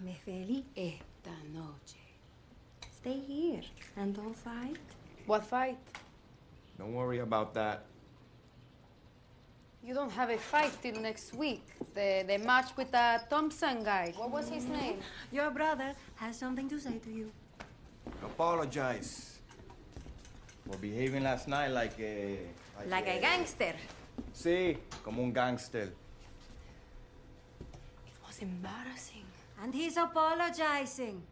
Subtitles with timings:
[0.00, 1.96] me feliz esta noche.
[2.96, 3.62] Stay here
[3.96, 4.78] and don't fight.
[5.26, 5.78] What fight?
[6.78, 7.84] Don't worry about that.
[9.82, 11.62] You don't have a fight till next week.
[11.94, 14.14] The, the match with the Thompson guy.
[14.16, 15.00] What was his name?
[15.30, 17.30] Your brother has something to say to you.
[18.22, 19.40] Apologize
[20.66, 22.38] for behaving last night like a.
[22.88, 23.74] Like a gangster.
[24.32, 25.92] Sí, como un gangster.
[28.06, 29.23] It was embarrassing.
[29.62, 31.22] And he's apologizing.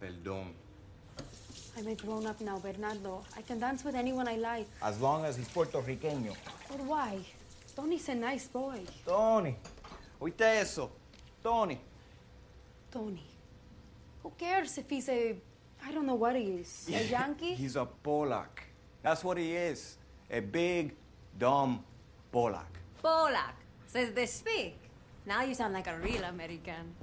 [0.00, 0.54] Perdón.
[1.76, 3.24] I'm a grown up now, Bernardo.
[3.36, 4.66] I can dance with anyone I like.
[4.82, 6.34] As long as he's puertorriqueño.
[6.68, 7.18] But why?
[7.76, 8.80] Tony's a nice boy.
[9.06, 9.56] Tony.
[10.20, 10.90] ¿Oíste eso?
[11.42, 11.78] Tony.
[12.90, 13.22] Tony.
[14.22, 15.36] Who cares if he's a.
[15.84, 16.88] I don't know what he is.
[16.92, 17.54] A Yankee?
[17.54, 18.66] He's a Polak.
[19.02, 19.96] That's what he is.
[20.30, 20.96] A big,
[21.38, 21.84] dumb
[22.32, 22.74] Polak.
[23.02, 23.54] Polak
[23.86, 24.76] says they speak.
[25.28, 26.94] Now you sound like a real American.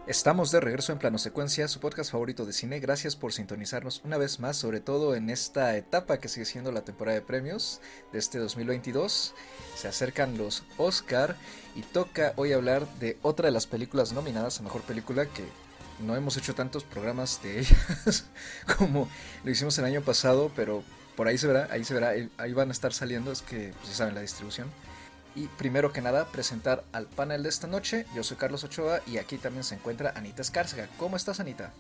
[0.08, 2.80] Estamos de regreso en Plano Secuencia, su podcast favorito de cine.
[2.80, 6.86] Gracias por sintonizarnos una vez más, sobre todo en esta etapa que sigue siendo la
[6.86, 9.34] temporada de premios de este 2022.
[9.76, 11.36] Se acercan los Oscar
[11.76, 15.44] y toca hoy hablar de otra de las películas nominadas a Mejor Película que
[16.00, 18.26] no hemos hecho tantos programas de ellas
[18.78, 19.10] como
[19.44, 20.84] lo hicimos el año pasado, pero
[21.16, 23.90] por ahí se verá, ahí se verá, ahí van a estar saliendo, es que pues,
[23.90, 24.70] ya saben la distribución.
[25.36, 28.06] Y primero que nada, presentar al panel de esta noche.
[28.16, 30.88] Yo soy Carlos Ochoa y aquí también se encuentra Anita Escárcega.
[30.98, 31.74] ¿Cómo estás, Anita?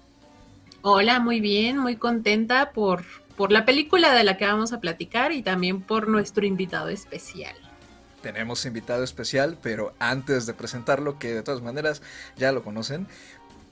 [0.81, 3.05] Hola, muy bien, muy contenta por,
[3.37, 7.55] por la película de la que vamos a platicar y también por nuestro invitado especial.
[8.21, 12.01] Tenemos invitado especial, pero antes de presentarlo, que de todas maneras
[12.35, 13.07] ya lo conocen,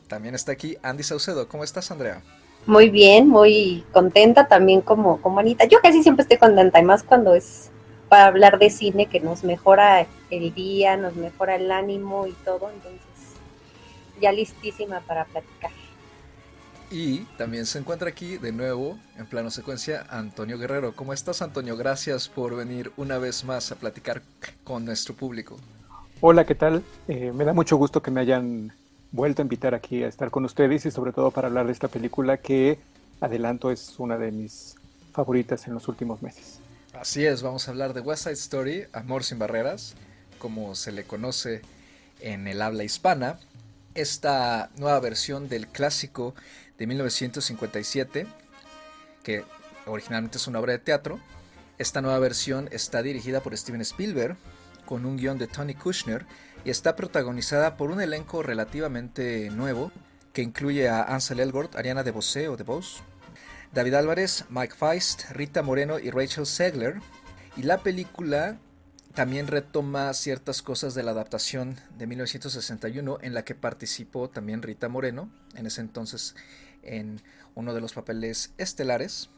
[0.08, 1.50] también está aquí Andy Saucedo.
[1.50, 2.22] ¿Cómo estás, Andrea?
[2.66, 5.66] Muy bien, muy contenta también como, como Anita.
[5.66, 7.70] Yo casi siempre estoy contenta y más cuando es
[8.14, 12.70] para hablar de cine que nos mejora el día, nos mejora el ánimo y todo,
[12.70, 13.02] entonces
[14.22, 15.72] ya listísima para platicar.
[16.92, 20.96] Y también se encuentra aquí de nuevo, en plano secuencia, Antonio Guerrero.
[20.96, 21.76] ¿Cómo estás, Antonio?
[21.76, 24.22] Gracias por venir una vez más a platicar
[24.64, 25.58] con nuestro público.
[26.22, 26.84] Hola, ¿qué tal?
[27.08, 28.72] Eh, me da mucho gusto que me hayan
[29.12, 31.88] vuelto a invitar aquí a estar con ustedes y sobre todo para hablar de esta
[31.88, 32.78] película que,
[33.22, 34.76] adelanto, es una de mis
[35.14, 36.60] favoritas en los últimos meses.
[36.94, 39.96] Así es, vamos a hablar de West Side Story, Amor sin Barreras,
[40.38, 41.64] como se le conoce
[42.20, 43.40] en el habla hispana.
[43.96, 46.36] Esta nueva versión del clásico
[46.78, 48.28] de 1957,
[49.24, 49.44] que
[49.88, 51.20] originalmente es una obra de teatro.
[51.80, 54.38] Esta nueva versión está dirigida por Steven Spielberg,
[54.86, 56.28] con un guion de Tony Kushner,
[56.64, 59.92] y está protagonizada por un elenco relativamente nuevo,
[60.32, 63.02] que incluye a Ansel Elgort, Ariana DeBose o DeBose,
[63.74, 67.02] David Álvarez, Mike Feist, Rita Moreno y Rachel Segler.
[67.58, 68.60] Y la película
[69.16, 74.90] también retoma ciertas cosas de la adaptación de 1961 en la que participó también Rita
[74.90, 76.36] Moreno, en ese entonces
[76.84, 77.24] en
[77.56, 79.32] uno de los papeles estelares.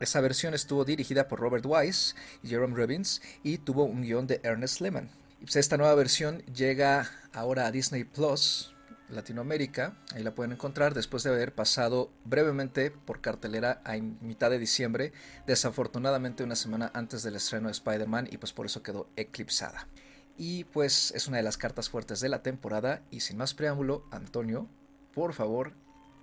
[0.00, 4.40] Esa versión estuvo dirigida por Robert Wise y Jerome Robbins y tuvo un guion de
[4.44, 5.10] Ernest Lehman.
[5.54, 8.72] Esta nueva versión llega ahora a Disney Plus
[9.10, 9.96] Latinoamérica.
[10.14, 15.12] Ahí la pueden encontrar después de haber pasado brevemente por cartelera a mitad de diciembre,
[15.46, 19.88] desafortunadamente una semana antes del estreno de Spider-Man y pues por eso quedó eclipsada.
[20.36, 24.04] Y pues es una de las cartas fuertes de la temporada y sin más preámbulo,
[24.10, 24.68] Antonio,
[25.14, 25.72] por favor,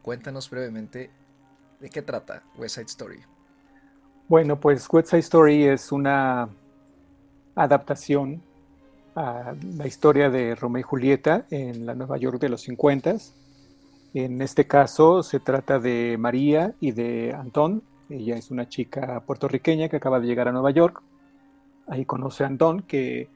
[0.02, 1.12] cuéntanos brevemente
[1.80, 3.24] de qué trata West Side Story.
[4.28, 6.50] Bueno, pues West Side Story es una
[7.56, 8.42] adaptación
[9.16, 13.16] a la historia de Romeo y Julieta en la Nueva York de los 50.
[14.14, 17.82] En este caso se trata de María y de Antón.
[18.10, 21.02] Ella es una chica puertorriqueña que acaba de llegar a Nueva York.
[21.88, 23.30] Ahí conoce a Antón, que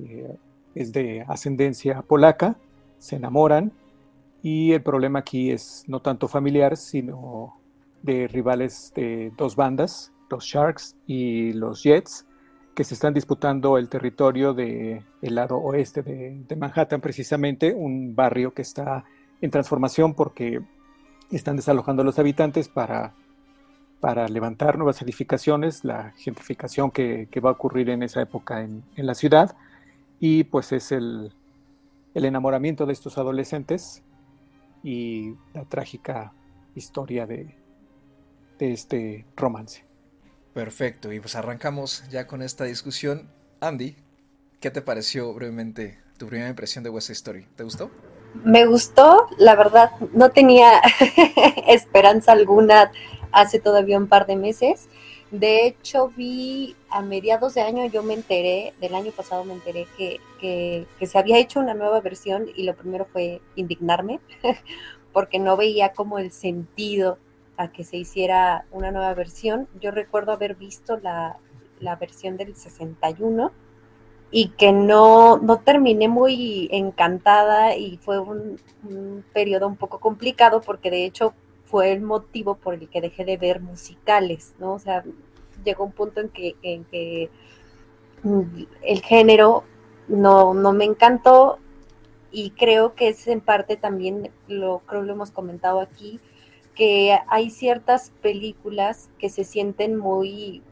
[0.00, 0.36] eh,
[0.74, 2.56] es de ascendencia polaca.
[2.98, 3.72] Se enamoran
[4.42, 7.56] y el problema aquí es no tanto familiar, sino
[8.02, 12.26] de rivales de dos bandas, los Sharks y los Jets
[12.74, 18.52] que se están disputando el territorio del el lado oeste de, Manhattan, precisamente un barrio
[18.52, 19.04] que está
[19.40, 20.60] en transformación porque
[21.30, 23.14] están desalojando a los habitantes para,
[24.00, 29.14] para levantar nuevas edificaciones, la gentrificación que, va a ocurrir en esa época en, la
[29.14, 29.56] ciudad,
[30.18, 31.32] y pues es el,
[32.14, 34.02] enamoramiento de estos adolescentes
[34.82, 36.32] y la trágica
[36.74, 37.56] historia de
[38.58, 39.84] este romance.
[40.54, 43.28] Perfecto, y pues arrancamos ya con esta discusión.
[43.60, 43.96] Andy,
[44.60, 47.44] ¿qué te pareció brevemente tu primera impresión de West Story?
[47.56, 47.90] ¿Te gustó?
[48.44, 50.80] Me gustó, la verdad, no tenía
[51.66, 52.92] esperanza alguna
[53.32, 54.88] hace todavía un par de meses.
[55.32, 59.88] De hecho, vi a mediados de año, yo me enteré, del año pasado me enteré
[59.98, 64.20] que, que, se había hecho una nueva versión y lo primero fue indignarme,
[65.12, 67.18] porque no veía como el sentido
[67.56, 69.68] a que se hiciera una nueva versión.
[69.80, 71.38] Yo recuerdo haber visto la,
[71.80, 73.52] la versión del 61
[74.30, 80.60] y que no, no terminé muy encantada y fue un, un periodo un poco complicado
[80.60, 81.34] porque de hecho
[81.66, 84.74] fue el motivo por el que dejé de ver musicales, ¿no?
[84.74, 85.04] O sea,
[85.64, 87.30] llegó un punto en que, en que
[88.82, 89.64] el género
[90.08, 91.58] no, no me encantó
[92.30, 96.20] y creo que es en parte también, lo creo lo hemos comentado aquí,
[96.74, 100.62] que hay ciertas películas que se sienten muy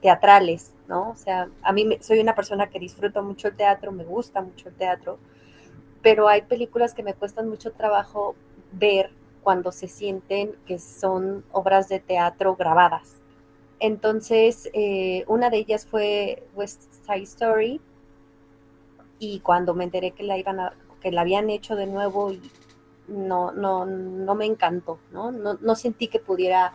[0.00, 1.10] teatrales, ¿no?
[1.10, 4.68] O sea, a mí soy una persona que disfruta mucho el teatro, me gusta mucho
[4.68, 5.18] el teatro,
[6.02, 8.34] pero hay películas que me cuestan mucho trabajo
[8.72, 9.10] ver
[9.42, 13.20] cuando se sienten que son obras de teatro grabadas.
[13.78, 17.80] Entonces, eh, una de ellas fue West Side Story
[19.18, 22.40] y cuando me enteré que la iban a, que la habían hecho de nuevo y
[23.08, 25.32] no, no, no me encantó, ¿no?
[25.32, 25.54] ¿no?
[25.54, 26.72] No sentí que pudiera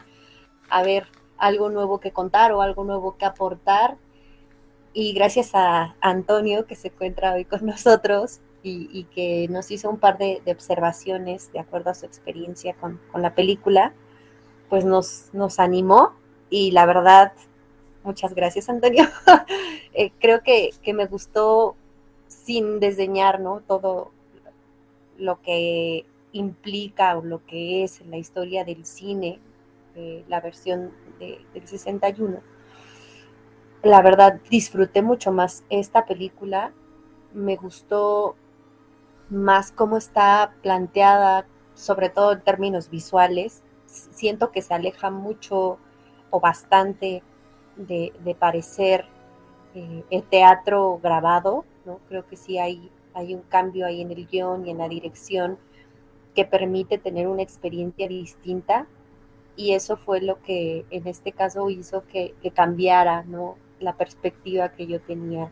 [0.69, 1.07] haber
[1.37, 3.97] algo nuevo que contar o algo nuevo que aportar.
[4.93, 9.97] Y gracias a Antonio que se encuentra hoy con nosotros, y, que nos hizo un
[9.97, 13.93] par de, observaciones de acuerdo a su experiencia con, la película,
[14.69, 16.13] pues nos, nos animó
[16.49, 17.33] y la verdad,
[18.03, 19.05] muchas gracias Antonio.
[19.99, 21.75] Eh, creo que, me gustó
[22.27, 23.61] sin desdeñar ¿no?
[23.67, 24.11] todo
[25.17, 26.05] lo que
[26.37, 29.39] implica o lo que es la historia del cine,
[29.95, 32.41] eh, la versión del 61.
[33.83, 36.71] La verdad, disfruté mucho más esta película.
[37.33, 38.35] Me gustó
[39.29, 43.63] más cómo está planteada, sobre todo en términos visuales.
[43.85, 45.77] Siento que se aleja mucho
[46.29, 47.23] o bastante
[47.75, 49.05] de, parecer
[49.75, 51.99] eh, el teatro grabado, ¿no?
[52.09, 55.57] Creo que sí hay, hay un cambio ahí en el guion y en la dirección
[56.37, 58.85] que permite tener una experiencia distinta
[59.55, 63.55] y eso fue lo que en este caso hizo que, que cambiara ¿no?
[63.79, 65.51] la perspectiva que yo tenía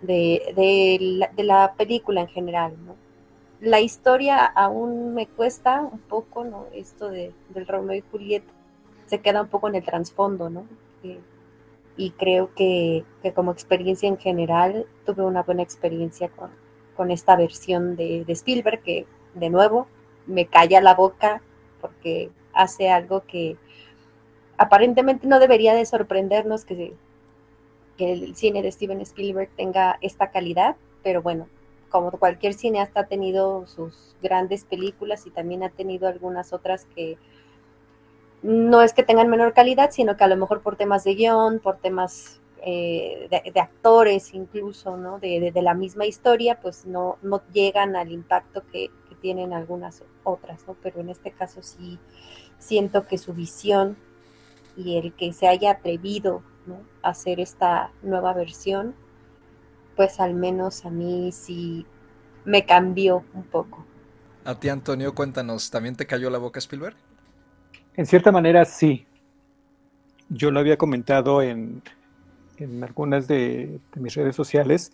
[0.00, 2.96] de, la, película en general, ¿no?
[3.60, 6.64] La historia aún me cuesta un poco, ¿no?
[6.72, 8.50] Esto de, del Romeo y Julieta
[9.04, 10.66] se queda un poco en el trasfondo, ¿no?
[11.98, 13.04] y creo que,
[13.34, 16.50] como experiencia en general tuve una buena experiencia con,
[16.96, 19.88] con esta versión de, de, Spielberg que de nuevo
[20.26, 21.42] me calla la boca
[21.80, 23.56] porque hace algo que
[24.58, 26.94] aparentemente no debería de sorprendernos que
[27.96, 31.48] que el cine de Steven Spielberg tenga esta calidad, pero bueno,
[31.88, 37.16] como cualquier cineasta ha tenido sus grandes películas y también ha tenido algunas otras que
[38.42, 41.58] no es que tengan menor calidad, sino que a lo mejor por temas de guion,
[41.58, 45.18] por temas eh, de, actores incluso, ¿no?
[45.18, 50.66] De, la misma historia, pues no, no llegan al impacto que, que, tienen algunas otras,
[50.66, 50.76] ¿no?
[50.82, 51.98] Pero en este caso sí
[52.58, 53.96] siento que su visión
[54.76, 56.42] y el que se haya atrevido
[57.02, 58.94] hacer esta nueva versión,
[59.94, 61.86] pues al menos a mí sí
[62.44, 63.84] me cambió un poco.
[64.44, 66.96] A ti, Antonio, cuéntanos, ¿también te cayó la boca Spielberg?
[67.94, 69.06] En cierta manera, sí.
[70.28, 71.82] Yo lo había comentado en,
[72.58, 74.92] en algunas de, mis redes sociales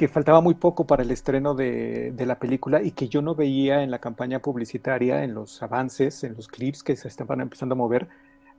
[0.00, 3.34] que faltaba muy poco para el estreno de, de, la película y que yo no
[3.34, 7.74] veía en la campaña publicitaria, en los avances, en los clips que se estaban empezando
[7.74, 8.08] a mover,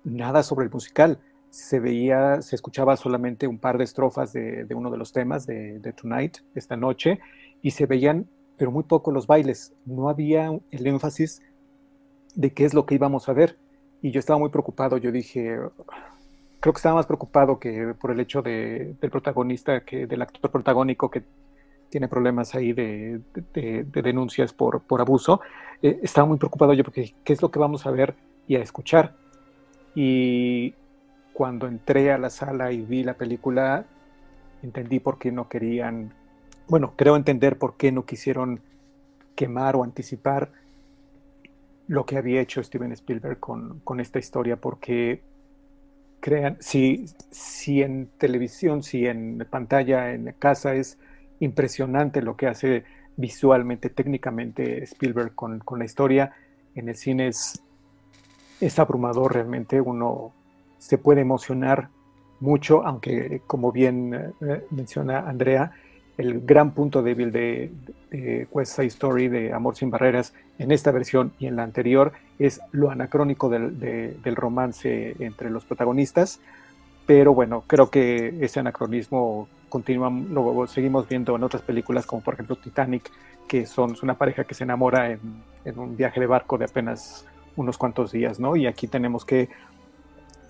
[0.04, 1.18] nada sobre el musical
[1.50, 5.94] se veía, se escuchaba solamente un par de estrofas de, uno de los temas de,
[6.00, 7.20] Tonight, esta noche,
[7.64, 9.74] y se veían, pero muy poco los bailes.
[9.84, 11.42] No había el énfasis
[12.36, 13.58] de qué es lo que íbamos a ver.
[14.04, 14.98] Y yo estaba muy preocupado.
[14.98, 15.58] Yo dije,
[16.62, 21.12] creo que estaba más preocupado que por el hecho del protagonista, que del actor protagónico
[21.12, 21.24] que
[21.90, 23.20] tiene problemas ahí de,
[23.92, 25.42] denuncias por, por abuso.
[25.82, 28.16] Eh, estaba muy preocupado yo porque qué es lo que vamos a ver
[28.48, 29.14] y a escuchar.
[29.94, 30.74] Y
[31.34, 33.86] cuando entré a la sala y vi la película,
[34.64, 36.14] entendí por qué no querían,
[36.68, 38.62] bueno, creo entender por qué no quisieron
[39.36, 40.52] quemar o anticipar
[41.88, 45.22] lo que había hecho Steven Spielberg con, esta historia, porque
[46.22, 50.98] crean, si, si en televisión, si en pantalla, en casa es
[51.42, 52.86] impresionante lo que hace
[53.18, 56.34] visualmente, técnicamente Spielberg con, con la historia,
[56.76, 57.62] en el cine es,
[58.62, 60.32] es abrumador realmente, uno
[60.78, 61.90] se puede emocionar
[62.40, 65.72] mucho, aunque como bien eh, menciona Andrea,
[66.22, 67.72] el gran punto débil de,
[68.12, 72.62] de West Story, de Amor sin Barreras, en esta versión y en la anterior, es
[72.72, 76.40] lo anacrónico del, romance entre los protagonistas.
[77.08, 82.36] Pero bueno, creo que ese anacronismo continúa, lo seguimos viendo en otras películas, como por
[82.36, 83.10] ejemplo Titanic,
[83.48, 87.26] que son una pareja que se enamora en, un viaje de barco de apenas
[87.56, 88.56] unos cuantos días, ¿no?
[88.56, 89.50] Y aquí tenemos que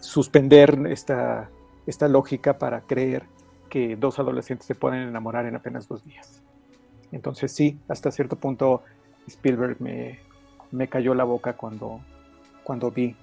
[0.01, 3.23] suspender esta lógica para creer
[3.71, 6.41] que dos adolescentes se pueden enamorar en apenas dos días.
[7.13, 8.83] Entonces sí, hasta cierto punto
[9.27, 10.19] Spielberg me,
[10.71, 12.01] me cayó la boca cuando,
[12.63, 13.15] cuando vi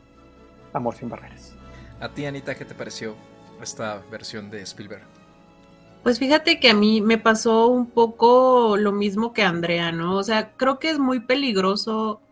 [0.72, 1.54] Amor sin Barreras.
[2.00, 3.14] A ti, Anita, ¿qué te pareció
[3.62, 5.02] esta versión de Spielberg?
[6.02, 10.16] Pues fíjate que a mí me pasó un poco lo mismo que a Andrea, ¿no?
[10.16, 12.22] O sea, creo que es muy peligroso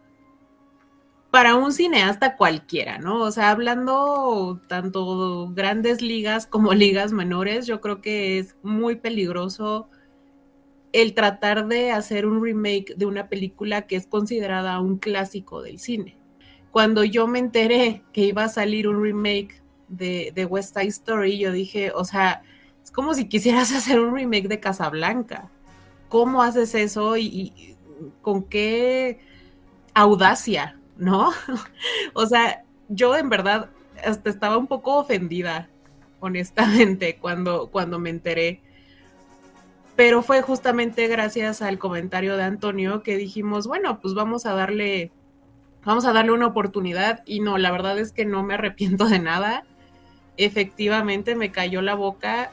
[1.36, 3.20] para un cineasta cualquiera, ¿no?
[3.20, 9.90] O sea, hablando tanto grandes ligas como ligas menores, yo creo que es muy peligroso
[10.94, 15.78] el tratar de hacer un remake de una película que es considerada un clásico del
[15.78, 16.16] cine.
[16.70, 21.52] Cuando yo me enteré que iba a salir un remake de, West Side Story, yo
[21.52, 22.44] dije, o sea,
[22.82, 25.50] es como si quisieras hacer un remake de Casablanca.
[26.08, 27.76] ¿Cómo haces eso y
[28.22, 29.20] con qué
[29.92, 31.30] audacia, no?
[32.14, 33.70] o sea, yo en verdad
[34.04, 35.68] hasta estaba un poco ofendida,
[36.20, 38.60] honestamente, cuando, cuando me enteré.
[39.96, 45.10] Pero fue justamente gracias al comentario de Antonio que dijimos, bueno, pues vamos a darle,
[45.84, 47.22] vamos a darle una oportunidad.
[47.24, 49.64] Y no, la verdad es que no me arrepiento de nada.
[50.36, 52.52] Efectivamente me cayó la boca.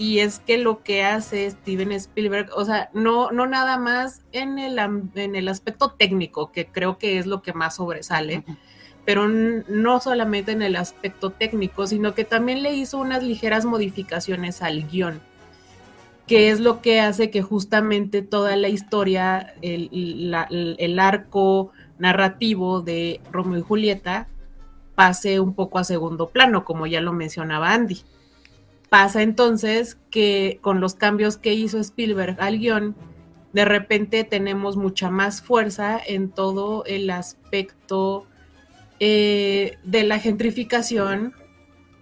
[0.00, 4.58] Y es que lo que hace Steven Spielberg, o sea, no, no nada más en
[4.58, 8.42] el, en el aspecto técnico, que creo que es lo que más sobresale,
[9.04, 14.62] pero no solamente en el aspecto técnico, sino que también le hizo unas ligeras modificaciones
[14.62, 15.20] al guion
[16.26, 22.80] que es lo que hace que justamente toda la historia, el, la, el, arco narrativo
[22.80, 24.28] de Romeo y Julieta
[24.94, 28.02] pase un poco a segundo plano, como ya lo mencionaba Andy.
[28.90, 32.96] Pasa entonces que con los cambios que hizo Spielberg al guion,
[33.52, 38.26] de repente tenemos mucha más fuerza en todo el aspecto
[38.98, 41.34] eh, de la gentrificación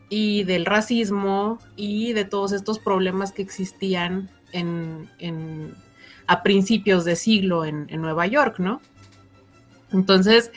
[0.08, 4.30] y del racismo y de todos estos problemas que existían
[6.26, 8.80] a principios de siglo en, en, Nueva York, ¿no?
[9.92, 10.52] Entonces,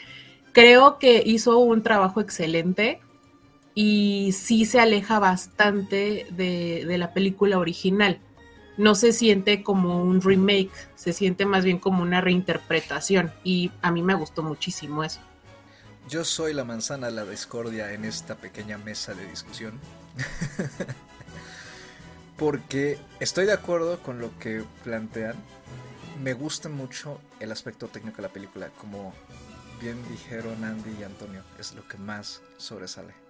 [0.53, 3.01] creo que hizo un trabajo excelente
[3.73, 8.19] y sí se aleja bastante de, la película original.
[8.77, 13.91] No se siente como un remake, se siente más bien como una reinterpretación y a
[13.91, 15.21] mí me gustó muchísimo eso.
[16.09, 19.79] Yo soy la manzana de la discordia en esta pequeña mesa de discusión.
[22.37, 25.35] Porque estoy de acuerdo con lo que plantean.
[26.23, 28.69] Me gusta mucho el aspecto técnico de la película.
[28.79, 29.13] Como
[29.79, 33.20] bien dijeron Andy y Antonio, es lo que más sobresale.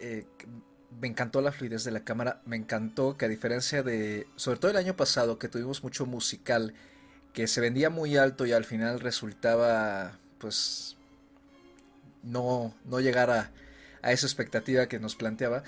[0.00, 0.26] Eh,
[1.00, 2.40] me encantó la fluidez de la cámara.
[2.44, 6.74] Me encantó que a diferencia de, sobre todo el año pasado, que tuvimos mucho musical,
[7.32, 10.96] que se vendía muy alto y al final resultaba, pues,
[12.22, 13.50] no, no llegar a,
[14.02, 15.62] a, esa expectativa que nos planteaba.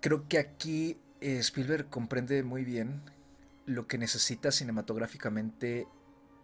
[0.00, 3.02] Creo que aquí eh, Spielberg comprende muy bien
[3.66, 5.88] lo que necesita cinematográficamente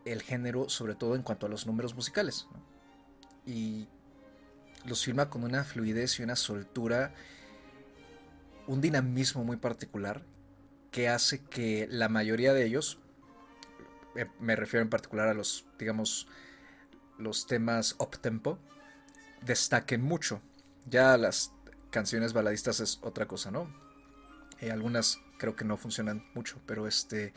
[0.04, 2.49] el género, sobre todo en cuanto a los números musicales.
[3.47, 3.88] Y
[4.85, 7.15] los filma con una fluidez y una soltura,
[8.67, 10.23] un dinamismo muy particular
[10.91, 12.99] que hace que la mayoría de ellos,
[14.15, 16.29] eh, me refiero en particular a los, digamos,
[17.19, 18.59] los temas up tempo,
[19.41, 20.43] destaquen mucho.
[20.87, 21.53] Ya las
[21.91, 23.73] canciones baladistas es otra cosa, ¿no?
[24.61, 27.33] Y algunas creo que no funcionan mucho, pero este...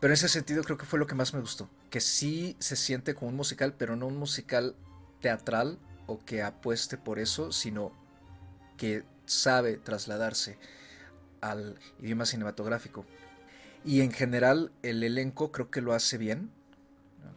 [0.00, 1.68] Pero en ese sentido creo que fue lo que más me gustó.
[1.90, 4.76] Que sí se siente como un musical, pero no un musical
[5.20, 7.92] teatral o que apueste por eso, sino
[8.76, 10.58] que sabe trasladarse
[11.40, 13.04] al idioma cinematográfico.
[13.84, 16.50] Y en general el elenco creo que lo hace bien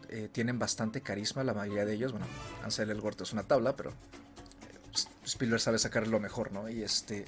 [0.08, 2.12] eh, tienen bastante carisma la mayoría de ellos.
[2.12, 2.26] Bueno,
[2.64, 3.92] Ansel el Gordo es una tabla, pero
[5.24, 6.68] Spielberg sabe sacar lo mejor, ¿no?
[6.68, 7.24] Y este.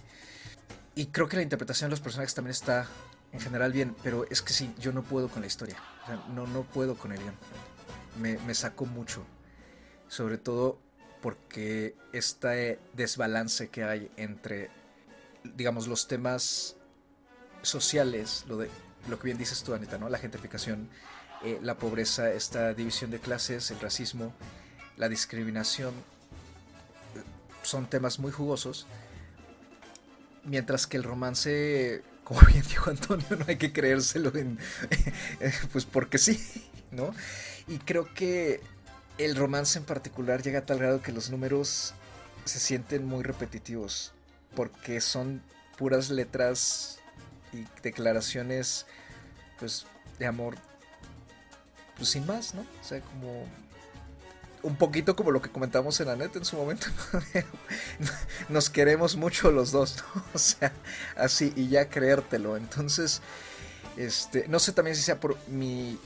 [0.95, 2.87] Y creo que la interpretación de los personajes también está
[3.33, 5.77] en general bien, pero es que sí, yo no puedo con la historia.
[6.03, 7.35] O sea, no, no puedo con el guion.
[8.21, 9.25] Me, me sacó mucho.
[10.09, 10.79] Sobre todo
[11.25, 14.69] porque este desbalance que hay entre,
[15.43, 16.77] digamos, los temas
[17.63, 18.59] sociales, lo
[19.19, 20.11] que bien dices tú, Anita, ¿no?
[20.11, 20.91] La gentrificación
[21.43, 24.35] eh, la pobreza, esta división de clases, el racismo,
[24.99, 25.95] la discriminación,
[27.63, 28.87] son temas muy jugosos,
[30.45, 34.59] mientras que el romance como bien dijo Antonio, no hay que creérselo en,
[35.73, 36.39] pues porque sí,
[36.91, 37.15] ¿no?
[37.67, 38.61] Y creo que
[39.19, 41.95] el romance en particular llega a tal grado que los números
[42.45, 44.13] se sienten muy repetitivos,
[44.55, 45.43] porque son
[45.77, 46.99] puras letras
[47.53, 48.87] y declaraciones,
[49.59, 49.87] pues,
[50.19, 50.57] de amor,
[51.97, 52.63] pues sin más, ¿no?
[52.63, 53.47] O sea, como
[54.63, 56.87] un poquito como lo que comentamos en Annette en su momento.
[58.49, 60.25] Nos queremos mucho los dos, ¿no?
[60.35, 60.73] O sea,
[61.17, 62.57] así y ya creértelo.
[62.57, 63.21] Entonces,
[63.97, 65.99] este, no sé también si sea por mi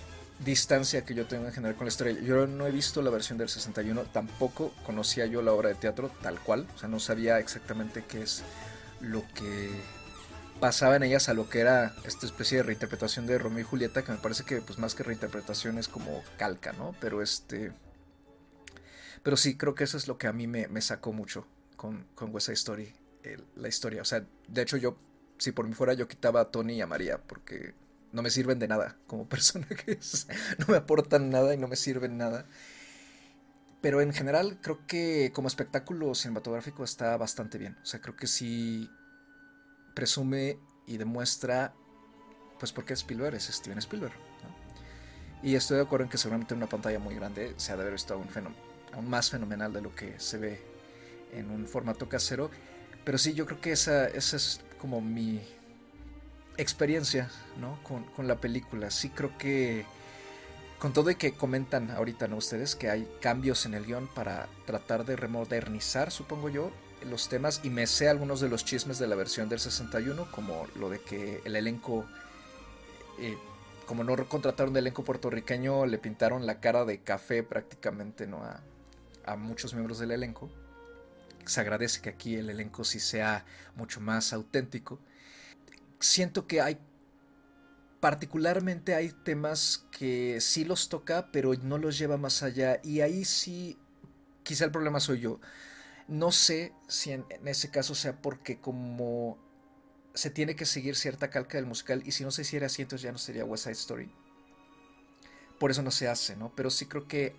[0.44, 2.20] distancia que yo tengo en general con la historia.
[2.20, 6.10] Yo no he visto la versión del 61, tampoco conocía yo la obra de teatro
[6.22, 8.42] tal cual, o sea, no sabía exactamente qué es
[9.00, 9.70] lo que
[10.60, 14.02] pasaba en ellas a lo que era esta especie de reinterpretación de Romeo y Julieta,
[14.02, 16.94] que me parece que pues más que reinterpretación es como calca, ¿no?
[17.00, 17.72] Pero este...
[19.22, 22.32] Pero sí, creo que eso es lo que a mí me, sacó mucho con, con
[22.32, 22.94] West Side Story,
[23.56, 24.02] la historia.
[24.02, 24.96] O sea, de hecho yo,
[25.38, 27.74] si por mí fuera, yo quitaba a Tony y a María, porque
[28.12, 30.26] no me sirven de nada como personajes.
[30.58, 32.46] no me aportan nada y no me sirven nada.
[33.80, 37.76] Pero en general creo que como espectáculo cinematográfico está bastante bien.
[37.82, 38.90] O sea, creo que sí
[39.94, 41.74] presume y demuestra,
[42.58, 44.14] pues porque Spielberg es Steven Spielberg.
[45.42, 47.82] Y estoy de acuerdo en que seguramente en una pantalla muy grande se ha de
[47.82, 48.26] haber visto aún,
[48.92, 50.60] aún más fenomenal de lo que se ve
[51.32, 52.50] en un formato casero.
[53.04, 55.40] Pero sí, yo creo que esa, esa es como mi,
[56.58, 57.78] experiencia ¿no?
[57.82, 58.90] con, la película.
[58.90, 59.86] Sí creo que
[60.78, 62.36] con todo y que comentan ahorita ¿no?
[62.36, 66.70] ustedes que hay cambios en el guion para tratar de remodernizar, supongo yo,
[67.08, 70.66] los temas y me sé algunos de los chismes de la versión del 61, como
[70.76, 72.04] lo de que el elenco,
[73.18, 73.36] eh,
[73.86, 78.44] como no contrataron de elenco puertorriqueño, le pintaron la cara de café prácticamente ¿no?
[78.44, 78.60] a,
[79.26, 80.50] a muchos miembros del elenco.
[81.44, 84.98] Se agradece que aquí el elenco sí sea mucho más auténtico
[86.00, 86.78] siento que hay
[88.00, 92.80] particularmente hay temas que sí los toca, pero no los lleva más allá.
[92.84, 93.76] Y ahí sí,
[94.42, 95.40] quizá el problema soy yo.
[96.06, 99.38] No sé si en, ese caso sea porque como
[100.14, 103.02] se tiene que seguir cierta calca del musical, y si no se hiciera así, entonces
[103.02, 104.12] ya no sería West Side Story.
[105.58, 106.52] Por eso no se hace, ¿no?
[106.54, 107.36] Pero sí creo que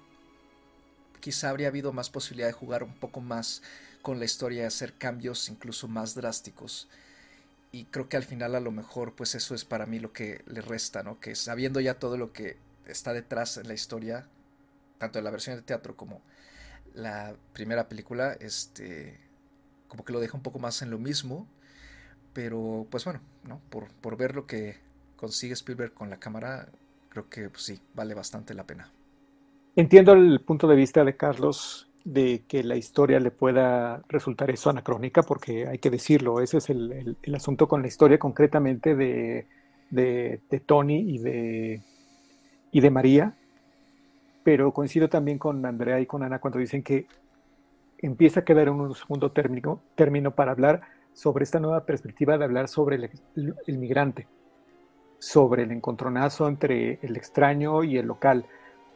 [1.19, 3.61] quizá habría habido más posibilidad de jugar un poco más
[4.01, 6.89] con la historia, hacer cambios incluso más drásticos
[7.71, 10.43] y creo que al final a lo mejor pues eso es para mí lo que
[10.47, 11.19] le resta, ¿no?
[11.19, 14.27] Que sabiendo ya todo lo que está detrás en la historia,
[14.97, 16.21] tanto de la versión de teatro como
[16.93, 19.19] la primera película, este,
[19.87, 21.47] como que lo deja un poco más en lo mismo,
[22.33, 23.61] pero pues bueno, ¿no?
[23.69, 24.77] Por, por ver lo que
[25.15, 26.69] consigue Spielberg con la cámara,
[27.09, 28.91] creo que pues, sí, vale bastante la pena.
[29.75, 34.69] Entiendo el punto de vista de Carlos de que la historia le pueda resultar eso
[34.69, 39.47] anacrónica, porque hay que decirlo, ese es el, asunto con la historia concretamente de,
[39.89, 41.81] de, Tony y de,
[42.71, 43.35] y de María,
[44.43, 47.05] pero coincido también con Andrea y con Ana cuando dicen que
[47.97, 50.81] empieza a quedar un segundo término, término para hablar
[51.13, 53.09] sobre esta nueva perspectiva de hablar sobre el,
[53.67, 54.25] el migrante,
[55.19, 58.45] sobre el encontronazo entre el extraño y el local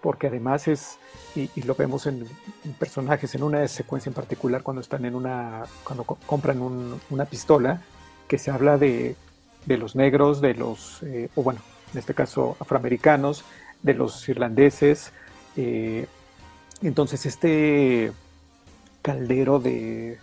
[0.04, 1.00] porque además es,
[1.34, 2.28] y, lo vemos en,
[2.78, 6.60] personajes, en una secuencia en particular cuando están en una, cuando compran
[7.10, 7.82] una pistola,
[8.28, 9.16] que se habla de,
[9.66, 11.62] los negros, de los, eh, o bueno,
[11.94, 13.46] en este caso afroamericanos,
[13.82, 15.14] de los irlandeses.
[15.56, 16.06] Eh,
[16.82, 18.12] entonces este
[19.02, 20.18] caldero de,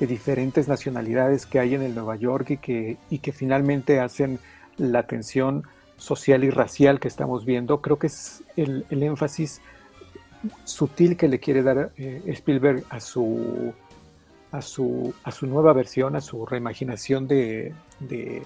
[0.00, 4.38] de, diferentes nacionalidades que hay en el Nueva York y que, y que finalmente hacen
[4.78, 5.64] la tensión
[5.96, 9.60] social y racial que estamos viendo, creo que es el, énfasis
[10.64, 13.72] sutil que le quiere dar eh, Spielberg a su,
[14.52, 18.42] a, su, a su nueva versión, a su reimaginación de, de,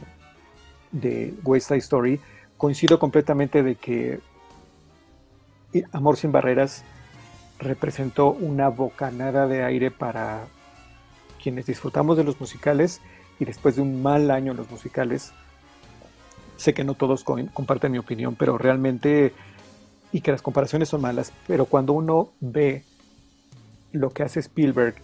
[0.93, 2.21] de West Side Story.
[2.57, 4.21] Coincido completamente de que
[5.93, 6.85] Amor sin Barreras
[7.59, 10.47] representó una bocanada de aire para
[11.43, 13.01] quienes disfrutamos de los musicales
[13.39, 15.33] y después de un mal año en los musicales,
[16.61, 19.33] Sé que no todos comparten mi opinión, pero realmente,
[20.13, 22.85] y que las comparaciones son malas, pero cuando uno ve
[23.93, 24.97] lo que hace Spielberg,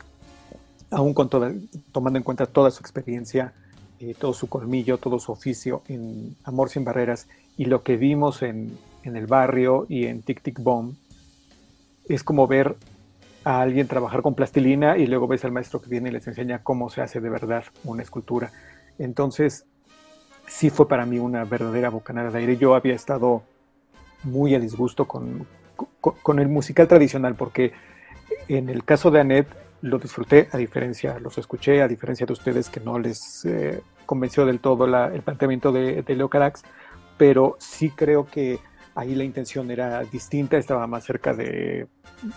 [0.91, 1.55] aún con toda,
[1.93, 3.55] tomando en cuenta toda su experiencia,
[4.01, 8.43] eh, todo su colmillo, todo su oficio en Amor sin Barreras y lo que vimos
[8.43, 10.95] en, en el barrio y en Tic Tic Bomb,
[12.07, 12.77] es como ver
[13.45, 16.63] a alguien trabajar con plastilina y luego ves al maestro que viene y les enseña
[16.63, 18.53] cómo se hace de verdad una escultura.
[18.99, 19.65] Entonces,
[20.47, 22.57] sí fue para mí una verdadera bocanada de aire.
[22.57, 23.43] Yo había estado
[24.25, 25.47] muy a disgusto con,
[26.01, 27.73] con, el musical tradicional, porque
[28.49, 29.49] en el caso de Annette,
[29.83, 34.47] lo disfruté, a diferencia, los escuché, a diferencia de ustedes que no les eh, convenció
[34.47, 36.63] del todo el planteamiento de, de Leo Carax,
[37.19, 38.59] pero sí creo que
[38.95, 41.87] ahí la intención era distinta, estaba más cerca de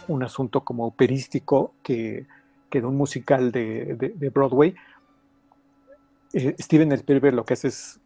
[0.07, 2.27] un asunto como operístico que,
[2.69, 4.75] que de un musical de, de Broadway.
[6.33, 7.99] Eh, Steven Spielberg lo que hace es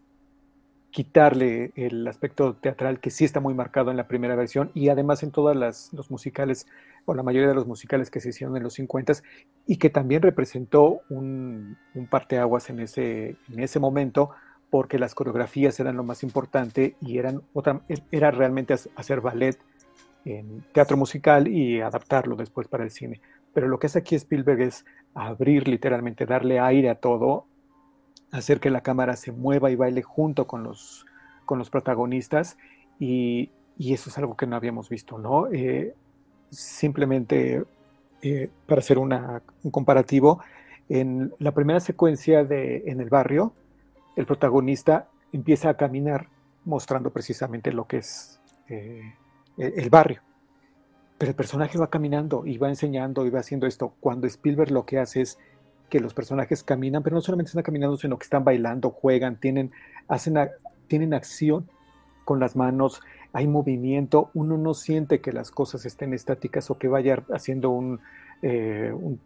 [0.91, 5.23] quitarle el aspecto teatral que sí está muy marcado en la primera versión y además
[5.23, 5.55] en todos
[5.91, 6.67] los musicales
[7.05, 9.13] o la mayoría de los musicales que se hicieron en los 50
[9.65, 14.29] y que también representó un, un parteaguas en ese, en ese momento
[14.69, 17.81] porque las coreografías eran lo más importante y eran otra,
[18.11, 19.57] era realmente hacer ballet
[20.25, 23.19] en teatro musical y adaptarlo después para el cine.
[23.53, 27.45] Pero lo que hace aquí Spielberg es abrir literalmente, darle aire a todo,
[28.33, 31.05] hacer que la cámara se mueva y baile junto con los,
[31.45, 32.57] con los protagonistas
[32.99, 35.47] y, y eso es algo que no habíamos visto, ¿no?
[35.51, 35.93] Eh,
[36.49, 37.63] simplemente
[38.21, 39.13] eh, para hacer un
[39.71, 40.41] comparativo,
[40.89, 43.53] en la primera secuencia de En el barrio,
[44.15, 46.27] el protagonista empieza a caminar
[46.65, 49.13] mostrando precisamente lo que es eh,
[49.57, 50.21] el barrio.
[51.17, 53.93] Pero el personaje va caminando y va enseñando y va haciendo esto.
[53.99, 55.37] Cuando Spielberg lo que hace es
[55.89, 59.71] que los personajes caminan, pero no solamente están caminando, sino que están bailando, juegan, tienen,
[60.07, 60.35] hacen,
[60.87, 61.67] tienen acción
[62.25, 63.01] con las manos,
[63.33, 67.99] hay movimiento, uno no siente que las cosas estén estáticas o que vaya haciendo un,
[68.41, 69.19] eh, un,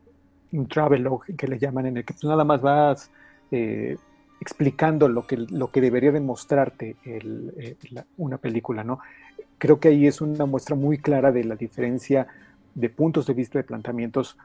[0.51, 3.11] un travelog que le llaman, en el que tú nada más vas
[3.51, 3.97] eh,
[4.39, 7.75] explicando lo que, lo que debería demostrarte eh,
[8.17, 8.99] una película, ¿no?
[9.57, 12.27] Creo que ahí es una muestra muy clara de la diferencia
[12.75, 14.37] de puntos de vista, de planteamientos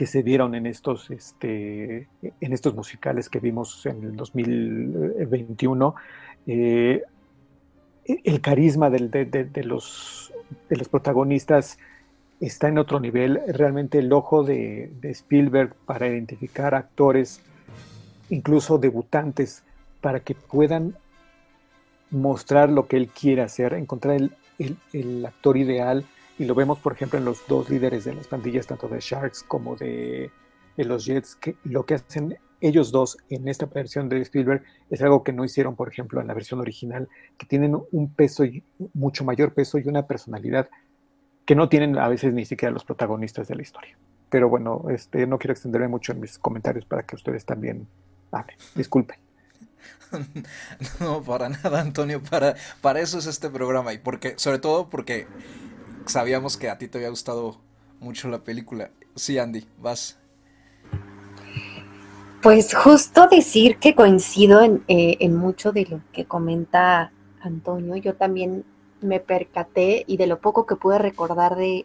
[0.00, 5.94] que se dieron en estos, este, en estos musicales que vimos en el 2021.
[6.46, 7.02] Eh,
[8.06, 10.32] el carisma de, los,
[10.70, 11.76] de los protagonistas
[12.40, 13.42] está en otro nivel.
[13.48, 17.42] Realmente el ojo de, Spielberg para identificar actores
[18.30, 19.64] incluso debutantes,
[20.00, 20.96] para que puedan
[22.10, 24.32] mostrar lo que él quiere hacer, encontrar el,
[24.94, 26.06] el, actor ideal,
[26.40, 29.42] y lo vemos, por ejemplo, en los dos líderes de las pandillas, tanto de Sharks
[29.42, 30.30] como de,
[30.74, 35.02] de los Jets, que lo que hacen ellos dos en esta versión de Spielberg es
[35.02, 38.44] algo que no hicieron, por ejemplo, en la versión original, que tienen un peso,
[38.94, 40.70] mucho mayor peso y una personalidad
[41.44, 43.98] que no tienen a veces ni siquiera los protagonistas de la historia.
[44.30, 47.86] Pero bueno, este, no quiero extenderme mucho en mis comentarios para que ustedes también
[48.30, 49.18] Vale, disculpen.
[51.00, 55.26] No, para nada, Antonio, para, para eso es este programa y porque, sobre todo porque
[56.06, 57.60] sabíamos que a ti te había gustado
[58.00, 58.90] mucho la película.
[59.14, 60.18] Sí, Andy, vas.
[62.42, 67.96] Pues justo decir que coincido en, eh, en mucho de lo que comenta Antonio.
[67.96, 68.64] Yo también
[69.02, 71.84] me percaté y de lo poco que pude recordar de,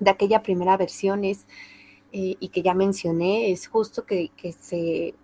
[0.00, 1.46] de aquella primera versión es,
[2.12, 5.14] eh, y que ya mencioné, es justo que, que se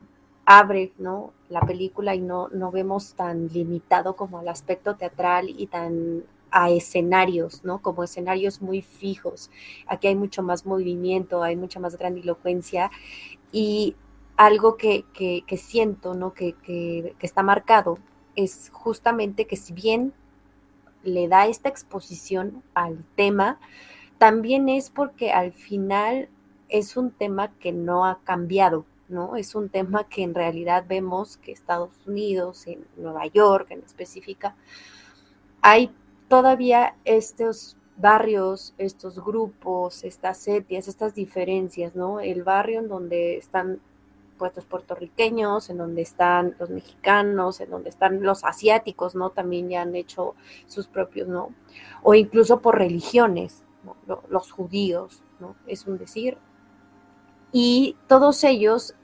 [0.45, 1.33] abre ¿no?
[1.49, 6.23] la película y no, no vemos tan limitado como al aspecto teatral y tan
[6.57, 7.83] a escenarios, ¿no?
[7.83, 9.51] Como escenarios muy fijos.
[9.87, 12.91] Aquí hay mucho más movimiento, hay mucha más grandilocuencia
[13.53, 13.95] y
[14.39, 16.33] algo que, que, que siento, ¿no?
[16.33, 17.99] Que, que, está marcado
[18.37, 20.15] es justamente que si bien
[21.03, 23.61] le da esta exposición al tema,
[24.17, 26.31] también es porque al final
[26.71, 29.37] es un tema que no ha cambiado, ¿no?
[29.37, 34.57] Es un tema que en realidad vemos que Estados Unidos, en Nueva York en específica,
[35.61, 35.91] hay
[36.29, 42.21] todavía estos barrios, estos grupos, estas etias, estas diferencias, ¿no?
[42.21, 43.81] El barrio en donde están
[44.37, 49.31] puestos puertorriqueños, en donde están los mexicanos, en donde están los asiáticos, ¿no?
[49.31, 50.35] También ya han hecho
[50.67, 51.55] sus propios, ¿no?
[52.03, 53.65] O incluso por religiones,
[54.29, 55.57] los judíos, ¿no?
[55.67, 56.37] Es un decir,
[57.51, 58.95] y todos ellos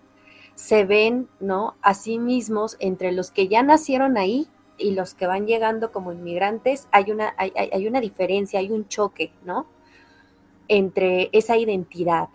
[0.54, 1.76] se ven, ¿no?
[1.80, 6.12] A sí mismos entre los que ya nacieron ahí y los que van llegando como
[6.12, 9.66] inmigrantes, hay una, hay, hay una diferencia, hay un choque, ¿no?
[10.68, 12.28] Entre esa identidad.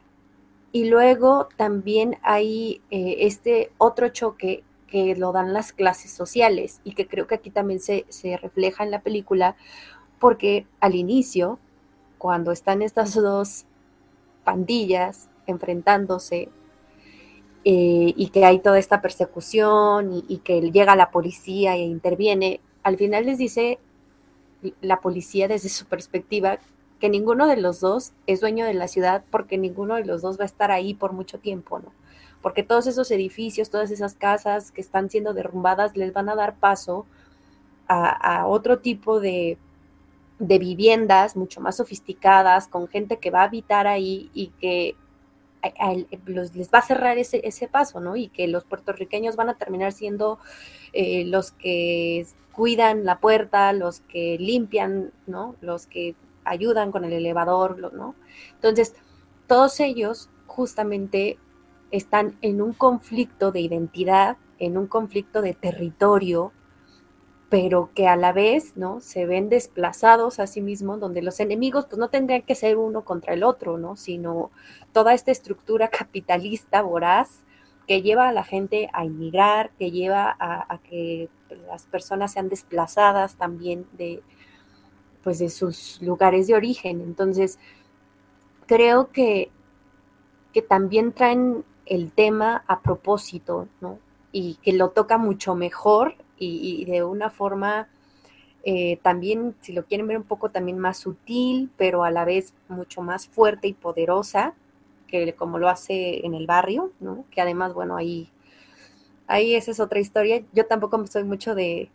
[0.71, 6.93] Y luego también hay eh, este otro choque que lo dan las clases sociales y
[6.93, 9.55] que creo que aquí también se, se refleja en la película,
[10.19, 11.59] porque al inicio,
[12.17, 13.65] cuando están estas dos
[14.43, 16.49] pandillas, enfrentándose
[17.69, 22.95] eh, y que hay toda esta persecución y, que llega la policía e interviene, al
[22.95, 23.77] final les dice
[24.79, 26.59] la policía desde su perspectiva
[27.01, 30.39] que ninguno de los dos es dueño de la ciudad porque ninguno de los dos
[30.39, 31.91] va a estar ahí por mucho tiempo, ¿no?
[32.41, 36.55] Porque todos esos edificios, todas esas casas que están siendo derrumbadas les van a dar
[36.55, 37.05] paso
[37.89, 39.57] a, a otro tipo de,
[40.39, 44.95] de viviendas mucho más sofisticadas, con gente que va a habitar ahí y que
[46.53, 48.15] les va a cerrar ese, ese paso, ¿no?
[48.15, 50.39] Y que los puertorriqueños van a terminar siendo
[50.93, 55.55] eh, los que cuidan la puerta, los que limpian, ¿no?
[55.61, 58.15] Los que ayudan con el elevador, ¿no?
[58.53, 58.95] Entonces,
[59.47, 61.37] todos ellos justamente
[61.91, 66.51] están en un conflicto de identidad, en un conflicto de territorio,
[67.49, 68.99] pero que a la vez, ¿no?
[68.99, 73.05] Se ven desplazados a sí mismos, donde los enemigos, pues no tendrían que ser uno
[73.05, 73.95] contra el otro, ¿no?
[73.95, 74.51] Sino
[74.91, 77.43] toda esta estructura capitalista voraz
[77.87, 81.29] que lleva a la gente a inmigrar, que lleva a, que
[81.67, 84.21] las personas sean desplazadas también de,
[85.23, 86.99] pues de sus lugares de origen.
[86.99, 87.59] Entonces,
[88.65, 89.51] creo que,
[90.51, 93.99] que también traen el tema a propósito, ¿no?
[94.33, 97.87] Y que lo toca mucho mejor y, de una forma
[98.63, 102.53] eh, también, si lo quieren ver un poco también más sutil, pero a la vez
[102.67, 104.53] mucho más fuerte y poderosa,
[105.07, 107.25] que como lo hace en el barrio, ¿no?
[107.31, 108.29] Que además, bueno, ahí,
[109.27, 110.43] ahí esa es otra historia.
[110.53, 111.89] Yo tampoco soy mucho de,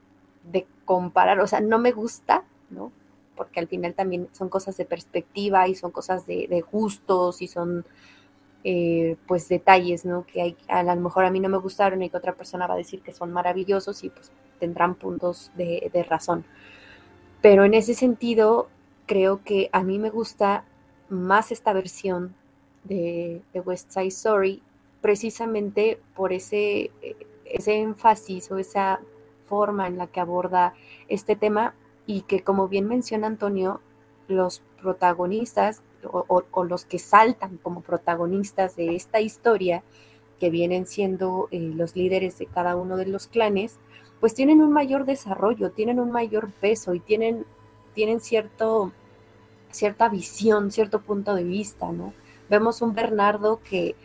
[0.50, 2.90] de comparar, o sea, no me gusta, ¿no?
[3.36, 7.48] Porque al final también son cosas de perspectiva y son cosas de, de gustos y
[7.48, 7.84] son
[8.64, 10.24] eh, pues detalles, ¿no?
[10.24, 12.74] Que hay, a lo mejor a mí no me gustaron y que otra persona va
[12.74, 16.44] a decir que son maravillosos y pues tendrán puntos de, razón.
[17.40, 18.68] Pero en ese sentido,
[19.06, 20.64] creo que a mí me gusta
[21.08, 22.36] más esta versión
[22.84, 24.62] de, West Side Story
[25.00, 26.92] precisamente por ese,
[27.44, 29.00] ese énfasis o esa
[29.46, 30.74] forma en la que aborda
[31.08, 31.74] este tema
[32.06, 33.80] y que como bien menciona Antonio,
[34.28, 39.82] los protagonistas o, los que saltan como protagonistas de esta historia,
[40.38, 43.78] que vienen siendo eh, los líderes de cada uno de los clanes,
[44.20, 47.44] pues tienen un mayor desarrollo, tienen un mayor peso y tienen,
[47.94, 48.92] tienen cierto,
[49.70, 52.12] cierta visión, cierto punto de vista, ¿no?
[52.48, 53.96] Vemos un Bernardo que,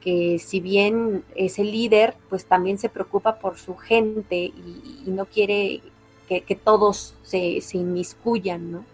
[0.00, 5.26] que si bien es el líder, pues también se preocupa por su gente y, no
[5.26, 5.82] quiere
[6.28, 8.84] que, todos se, se, inmiscuyan, ¿no?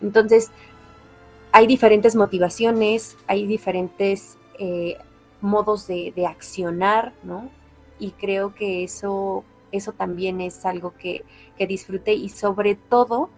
[0.00, 0.50] Entonces,
[1.56, 4.98] hay diferentes motivaciones, hay diferentes eh,
[5.40, 7.48] modos de, accionar, ¿no?
[7.98, 9.42] Y creo que eso,
[9.72, 11.24] eso también es algo que,
[11.56, 13.30] que disfruté y sobre todo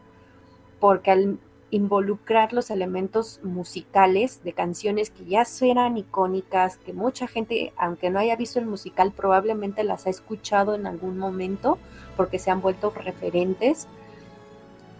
[0.81, 1.39] porque al
[1.71, 8.19] involucrar los elementos musicales de canciones que ya eran icónicas, que mucha gente, aunque no
[8.19, 11.79] haya visto el musical, probablemente las ha escuchado en algún momento
[12.17, 13.87] porque se han vuelto referentes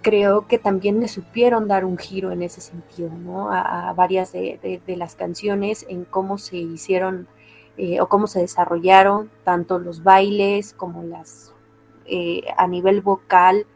[0.03, 3.51] creo que también le supieron dar un giro en ese sentido, ¿no?
[3.53, 7.29] A, varias de, las canciones, en cómo se hicieron
[7.77, 11.55] eh, o cómo se desarrollaron, tanto los bailes como las
[12.07, 13.67] eh, a nivel vocal.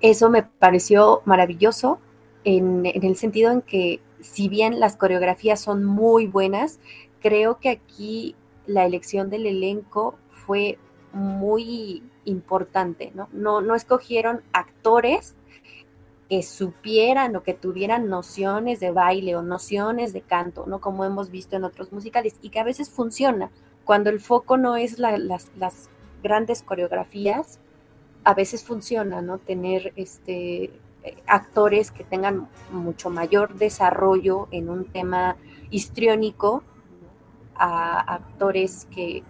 [0.00, 1.98] Eso me pareció maravilloso
[2.44, 6.80] en, en el sentido en que si bien las coreografías son muy buenas,
[7.20, 10.78] creo que aquí la elección del elenco fue
[11.12, 13.28] muy importante, ¿no?
[13.32, 15.34] No, no escogieron actores
[16.28, 20.80] que supieran o que tuvieran nociones de baile o nociones de canto, ¿no?
[20.80, 23.50] Como hemos visto en otros musicales, y que a veces funciona.
[23.84, 25.88] Cuando el foco no es las, las,
[26.22, 27.60] grandes coreografías,
[28.24, 29.38] a veces funciona, ¿no?
[29.38, 30.72] Tener este,
[31.28, 35.36] actores que tengan mucho mayor desarrollo en un tema
[35.70, 36.64] histriónico
[37.54, 39.22] a actores que,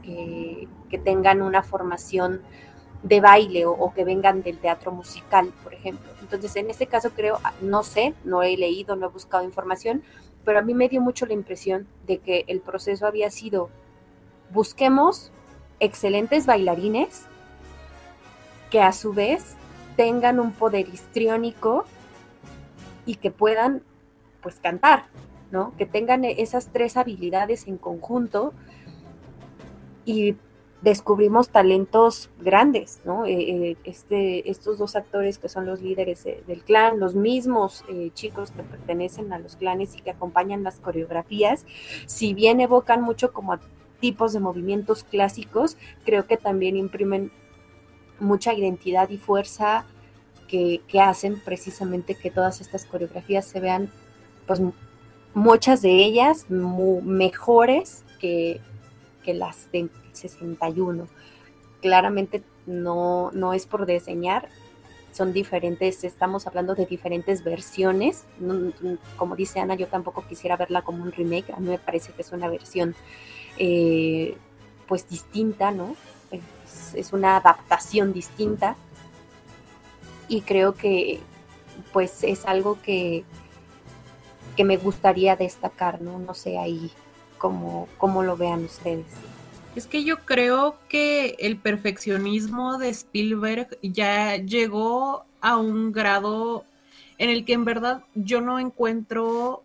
[0.89, 2.41] que tengan una formación
[3.07, 6.11] de baile o, que vengan del teatro musical, por ejemplo.
[6.21, 10.03] Entonces, en este caso creo, ah, no sé, no he leído, no he buscado información,
[10.45, 13.71] pero a mí me dio mucho la impresión de que el proceso había sido,
[14.51, 15.31] busquemos
[15.79, 17.27] excelentes bailarines
[18.71, 19.55] que a su vez
[19.97, 21.85] tengan un poder histriónico
[23.05, 23.83] y que puedan
[24.41, 25.07] pues cantar,
[25.53, 25.75] ¿no?
[25.79, 28.53] Que tengan esas tres habilidades en conjunto
[30.05, 30.37] y
[30.83, 33.25] descubrimos talentos grandes, ¿no?
[33.25, 38.11] Eh, eh, este, estos dos actores que son los líderes del clan, los mismos eh,
[38.13, 41.65] chicos que pertenecen a los clanes y que acompañan las coreografías,
[42.07, 43.59] si bien evocan mucho como
[44.01, 47.33] tipos de movimientos clásicos, creo que también imprimen
[48.21, 49.87] mucha identidad y fuerza
[50.47, 53.91] que, hacen precisamente que todas estas coreografías se vean,
[54.47, 54.61] pues
[55.35, 58.61] muchas de ellas mejores que,
[59.25, 61.07] que las de 61.
[61.81, 64.49] Claramente no, no es por diseñar,
[65.13, 68.25] son diferentes, estamos hablando de diferentes versiones.
[69.17, 72.23] Como dice Ana, yo tampoco quisiera verla como un remake, a mí me parece que
[72.23, 72.95] es una versión
[73.57, 74.37] eh,
[74.87, 75.97] pues distinta, ¿no?
[76.31, 78.77] Es, es, una adaptación distinta
[80.29, 81.21] y creo que
[81.93, 83.25] pues es algo que,
[84.57, 86.19] que me gustaría destacar, ¿no?
[86.19, 86.91] No sé ahí
[87.39, 89.07] cómo, cómo lo vean ustedes.
[89.77, 96.65] Es que yo creo que el perfeccionismo de Spielberg ya llegó a un grado
[97.19, 99.65] en el que en verdad yo no encuentro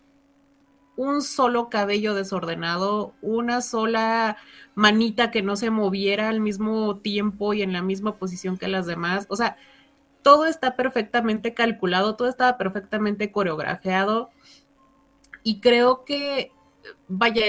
[0.96, 4.36] un solo cabello desordenado, una sola
[4.74, 8.84] manita que no se moviera al mismo tiempo y en la misma posición que las
[8.84, 9.24] demás.
[9.30, 9.56] O sea,
[10.20, 14.28] todo está perfectamente calculado, todo está perfectamente coreografiado.
[15.42, 16.52] Y creo que,
[17.08, 17.42] vaya,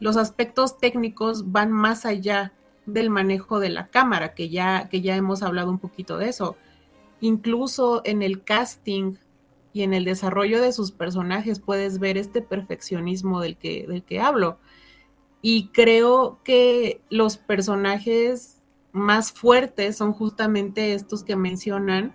[0.00, 2.52] los aspectos técnicos van más allá
[2.86, 6.56] del manejo de la cámara, que ya, que ya hemos hablado un poquito de eso.
[7.20, 9.14] Incluso en el casting
[9.72, 14.20] y en el desarrollo de sus personajes puedes ver este perfeccionismo del que, del que
[14.20, 14.58] hablo.
[15.40, 18.58] Y creo que los personajes
[18.92, 22.14] más fuertes son justamente estos que mencionan,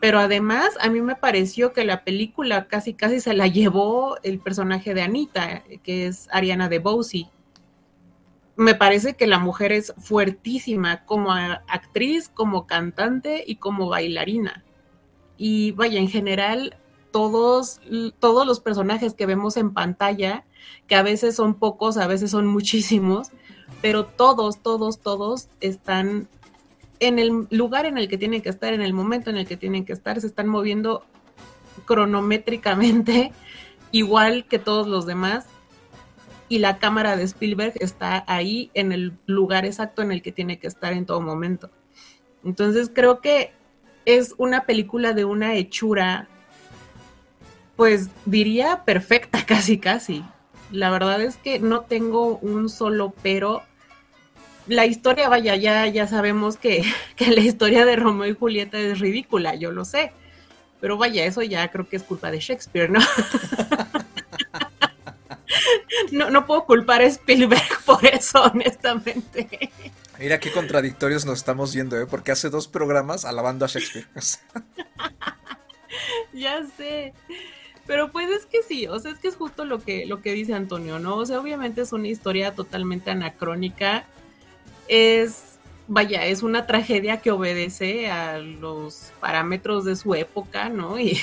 [0.00, 4.40] pero además a mí me pareció que la película casi casi se la llevó el
[4.40, 7.30] personaje de Anita, que es Ariana DeBose.
[8.56, 14.64] Me parece que la mujer es fuertísima como actriz, como cantante y como bailarina.
[15.36, 16.78] Y vaya, en general
[17.10, 17.80] todos,
[18.18, 20.44] todos los personajes que vemos en pantalla,
[20.86, 23.30] que a veces son pocos, a veces son muchísimos,
[23.82, 26.28] pero todos, todos, todos están
[27.00, 29.56] en el lugar en el que tienen que estar, en el momento en el que
[29.56, 31.04] tienen que estar, se están moviendo
[31.86, 33.32] cronométricamente,
[33.92, 35.46] igual que todos los demás,
[36.48, 40.58] y la cámara de Spielberg está ahí en el lugar exacto en el que tiene
[40.58, 41.70] que estar en todo momento.
[42.44, 43.52] Entonces creo que
[44.04, 46.28] es una película de una hechura
[47.80, 50.22] pues diría perfecta, casi, casi.
[50.70, 53.62] La verdad es que no tengo un solo pero.
[54.70, 56.84] La historia, vaya, ya, ya sabemos que,
[57.16, 60.12] que la historia de Romeo y Julieta es ridícula, yo lo sé.
[60.80, 63.00] Pero vaya, eso ya creo que es culpa de Shakespeare, ¿no?
[66.12, 69.72] no, no puedo culpar a Spielberg por eso, honestamente.
[70.20, 72.06] Mira qué contradictorios nos estamos viendo, ¿eh?
[72.06, 74.06] Porque hace dos programas alabando a Shakespeare.
[76.32, 77.12] ya sé.
[77.88, 80.32] Pero pues es que sí, o sea, es que es justo lo que, lo que
[80.32, 81.16] dice Antonio, ¿no?
[81.16, 84.06] O sea, obviamente es una historia totalmente anacrónica.
[84.90, 90.98] Es, vaya, es una tragedia que obedece a los parámetros de su época, ¿no?
[91.00, 91.16] Y,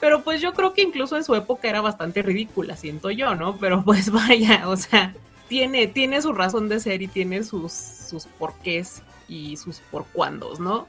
[0.00, 3.56] pero pues yo creo que incluso en su época era bastante ridícula, siento yo, ¿no?
[3.56, 5.14] Pero pues vaya, o sea,
[5.48, 10.60] tiene, tiene su razón de ser y tiene sus, sus porqués y sus por cuándos,
[10.60, 10.86] ¿no?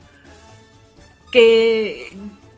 [1.31, 2.12] Que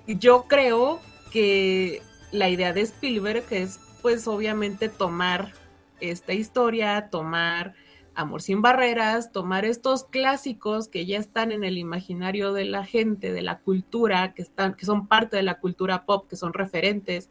[0.07, 0.99] yo creo
[1.31, 5.53] que la idea de Spielberg es pues obviamente tomar
[5.99, 7.75] esta historia, tomar
[8.17, 13.31] Amor sin barreras, tomar estos clásicos que ya están en el imaginario de la gente,
[13.31, 17.29] de la cultura, que están que son parte de la cultura pop, que son referentes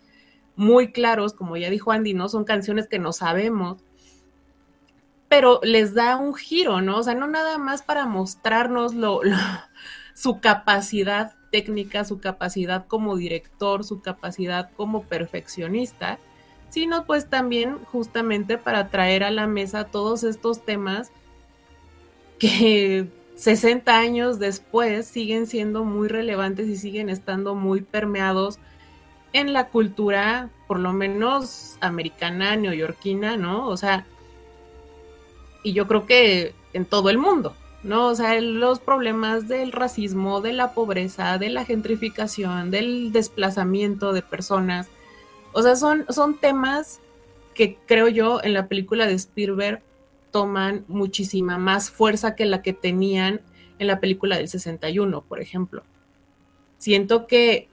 [0.55, 3.83] muy claros, como ya dijo Andy, no son canciones que no sabemos,
[5.29, 6.99] pero les da un giro, ¿no?
[6.99, 9.22] O sea, no nada más para mostrarnos lo,
[10.14, 16.20] su capacidad técnica, su capacidad como director, su capacidad como perfeccionista,
[16.77, 21.11] sino pues también justamente para traer a la mesa todos estos temas
[22.39, 28.59] que 60 años después siguen siendo muy relevantes y siguen estando muy permeados
[29.33, 33.69] en la cultura, por lo menos americana, neoyorquina, ¿no?
[33.69, 34.05] O sea,
[35.62, 37.57] y yo creo que en todo el mundo.
[37.85, 38.09] ¿no?
[38.09, 44.21] O sea, los problemas del racismo, de la pobreza, de la gentrificación, del desplazamiento de
[44.21, 44.91] personas.
[45.57, 47.01] O sea, son, son temas
[47.55, 49.83] que creo yo en la película de Spielberg
[50.31, 53.40] toman muchísima más fuerza que la que tenían
[53.79, 55.83] en la película del 61, por ejemplo.
[56.77, 57.71] Siento que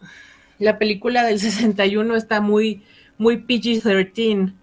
[0.59, 2.83] la película del 61 está muy,
[3.17, 4.53] muy PG-13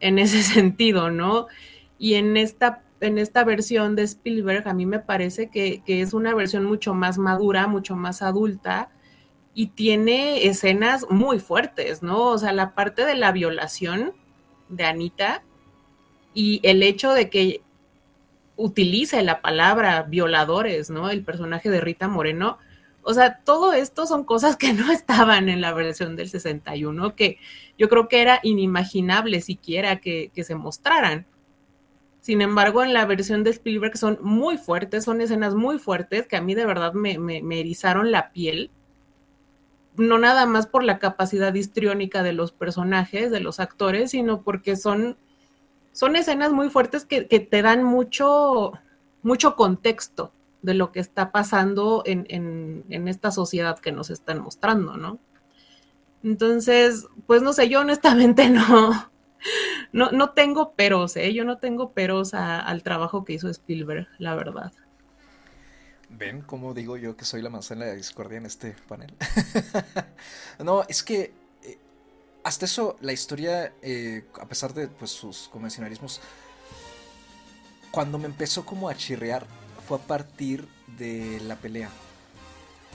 [0.00, 1.48] en ese sentido, ¿no?
[1.98, 6.34] Y en esta en esta versión de Spielberg a mí me parece que, es una
[6.34, 8.90] versión mucho más madura, mucho más adulta
[9.54, 12.28] y tiene escenas muy fuertes, ¿no?
[12.28, 14.12] O sea, la parte de la violación
[14.68, 15.42] de Anita
[16.34, 17.62] y el hecho de que
[18.60, 21.10] utilice la palabra violadores, ¿no?
[21.10, 22.58] El personaje de Rita Moreno.
[23.02, 27.38] O sea, todo esto son cosas que no estaban en la versión del 61, que
[27.78, 31.26] yo creo que era inimaginable siquiera que, se mostraran.
[32.20, 36.36] Sin embargo, en la versión de Spielberg son muy fuertes, son escenas muy fuertes que
[36.36, 37.14] a mí de verdad me,
[37.58, 38.70] erizaron la piel.
[39.96, 44.76] No nada más por la capacidad histriónica de los personajes, de los actores, sino porque
[44.76, 45.16] son,
[45.92, 48.72] son escenas muy fuertes que, te dan mucho,
[49.22, 50.32] mucho contexto
[50.62, 55.18] de lo que está pasando en, en, esta sociedad que nos están mostrando, ¿no?
[56.22, 59.10] Entonces, pues no sé, yo honestamente no,
[59.92, 61.32] no, no tengo peros, ¿eh?
[61.32, 64.72] Yo no tengo peros al trabajo que hizo Spielberg, la verdad.
[66.10, 69.14] ¿Ven cómo digo yo que soy la manzana de discordia en este panel?
[70.58, 71.32] no, es que
[71.62, 71.78] eh,
[72.42, 76.20] hasta eso la historia, eh, a pesar de pues, sus convencionalismos,
[77.92, 79.46] cuando me empezó como a chirrear
[79.86, 80.66] fue a partir
[80.98, 81.90] de la pelea.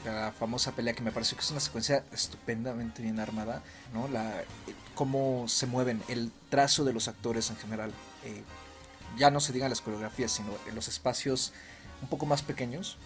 [0.03, 3.63] La famosa pelea que me pareció que es una secuencia estupendamente bien armada,
[3.93, 4.07] ¿no?
[4.09, 4.45] La, eh,
[4.93, 7.93] cómo se mueven, el trazo de los actores en general.
[9.17, 11.53] ya no se digan las coreografías, sino en los espacios
[12.01, 12.97] un poco más pequeños,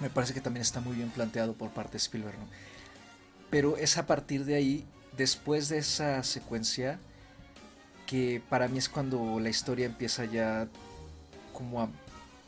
[0.00, 2.36] me parece que también está muy bien planteado por parte de Spielberg.
[3.50, 4.86] Pero es a partir de ahí,
[5.16, 6.98] después de esa secuencia,
[8.06, 10.68] que para mí es cuando la historia empieza ya
[11.52, 11.88] como a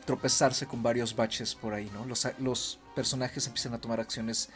[0.04, 2.04] tropezarse con varios baches por ahí, ¿no?
[2.04, 4.48] Los, los personajes empiezan a tomar acciones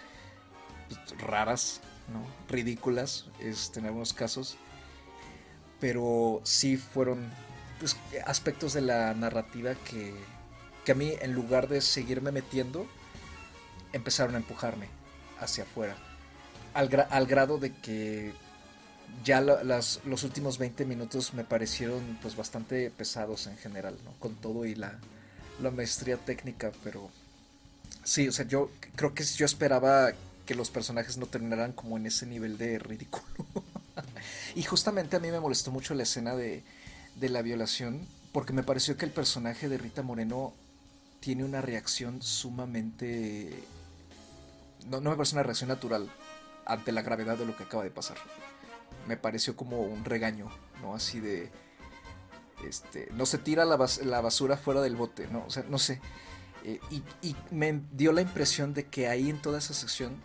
[0.88, 1.80] pues, raras,
[2.12, 2.22] ¿no?
[2.48, 4.56] Ridículas, este, en algunos casos.
[5.80, 7.30] Pero sí fueron
[7.78, 10.14] pues, aspectos de la narrativa que,
[10.84, 12.86] que a mí, en lugar de seguirme metiendo,
[13.92, 14.88] empezaron a empujarme
[15.40, 15.96] hacia afuera.
[16.74, 18.32] Al, al grado de que
[19.24, 24.12] ya la- las, los últimos 20 minutos me parecieron pues bastante pesados en general, ¿no?
[24.18, 24.98] Con todo y la,
[25.60, 27.10] la maestría técnica, pero
[28.04, 30.12] sí, o sea, yo creo que yo esperaba
[30.46, 33.24] que los personajes no terminaran como en ese nivel de ridículo.
[34.54, 36.64] y justamente a mí me molestó mucho la escena de,
[37.16, 40.54] de la violación, porque me pareció que el personaje de Rita Moreno
[41.22, 43.62] tiene una reacción sumamente...
[44.88, 46.10] No, no me parece una reacción natural
[46.66, 48.18] ante la gravedad de lo que acaba de pasar.
[49.06, 50.50] Me pareció como un regaño,
[50.82, 50.94] ¿no?
[50.94, 51.50] Así de...
[52.68, 55.44] Este, no se tira la, bas la basura fuera del bote, ¿no?
[55.46, 56.00] O sea, no sé.
[56.64, 60.16] Eh, y, y me dio la impresión de que ahí en toda esa sección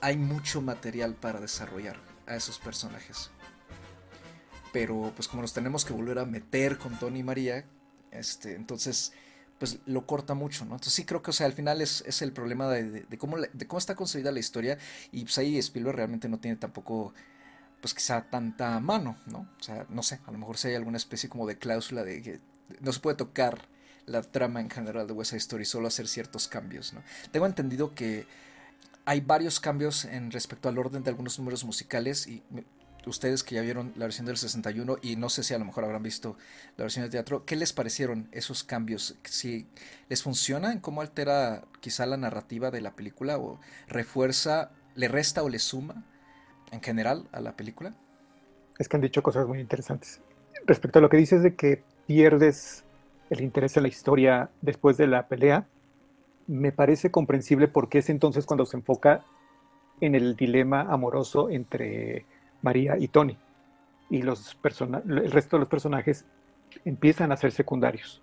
[0.00, 3.30] hay mucho material para desarrollar a esos personajes.
[4.72, 7.66] Pero pues como nos tenemos que volver a meter con Tony y María,
[8.10, 9.12] este, entonces
[9.58, 10.72] pues lo corta mucho, ¿no?
[10.74, 13.38] Entonces sí creo que, o sea, al final es, es el problema de, de, cómo,
[13.38, 14.78] de cómo está concebida la historia
[15.10, 17.12] y pues ahí Spielberg realmente no tiene tampoco,
[17.80, 19.48] pues quizá tanta mano, ¿no?
[19.60, 22.22] O sea, no sé, a lo mejor si hay alguna especie como de cláusula de
[22.22, 22.40] que
[22.80, 23.68] no se puede tocar
[24.06, 27.02] la trama en general de West Side Story, solo hacer ciertos cambios, ¿no?
[27.30, 28.26] Tengo entendido que
[29.04, 32.42] hay varios cambios en respecto al orden de algunos números musicales y
[33.08, 35.84] ustedes que ya vieron la versión del 61 y no sé si a lo mejor
[35.84, 36.36] habrán visto
[36.76, 39.16] la versión de teatro, ¿qué les parecieron esos cambios?
[39.24, 39.66] Si
[40.08, 45.42] les funciona en cómo altera quizá la narrativa de la película o refuerza, le resta
[45.42, 46.04] o le suma
[46.72, 47.94] en general a la película?
[48.78, 50.20] Es que han dicho cosas muy interesantes.
[50.66, 52.84] Respecto a lo que dices de que pierdes
[53.30, 55.66] el interés en la historia después de la pelea,
[56.46, 59.24] me parece comprensible porque es entonces cuando se enfoca
[60.00, 62.24] en el dilema amoroso entre
[62.62, 63.36] María y Tony.
[64.10, 66.24] Y los persona- el resto de los personajes
[66.84, 68.22] empiezan a ser secundarios.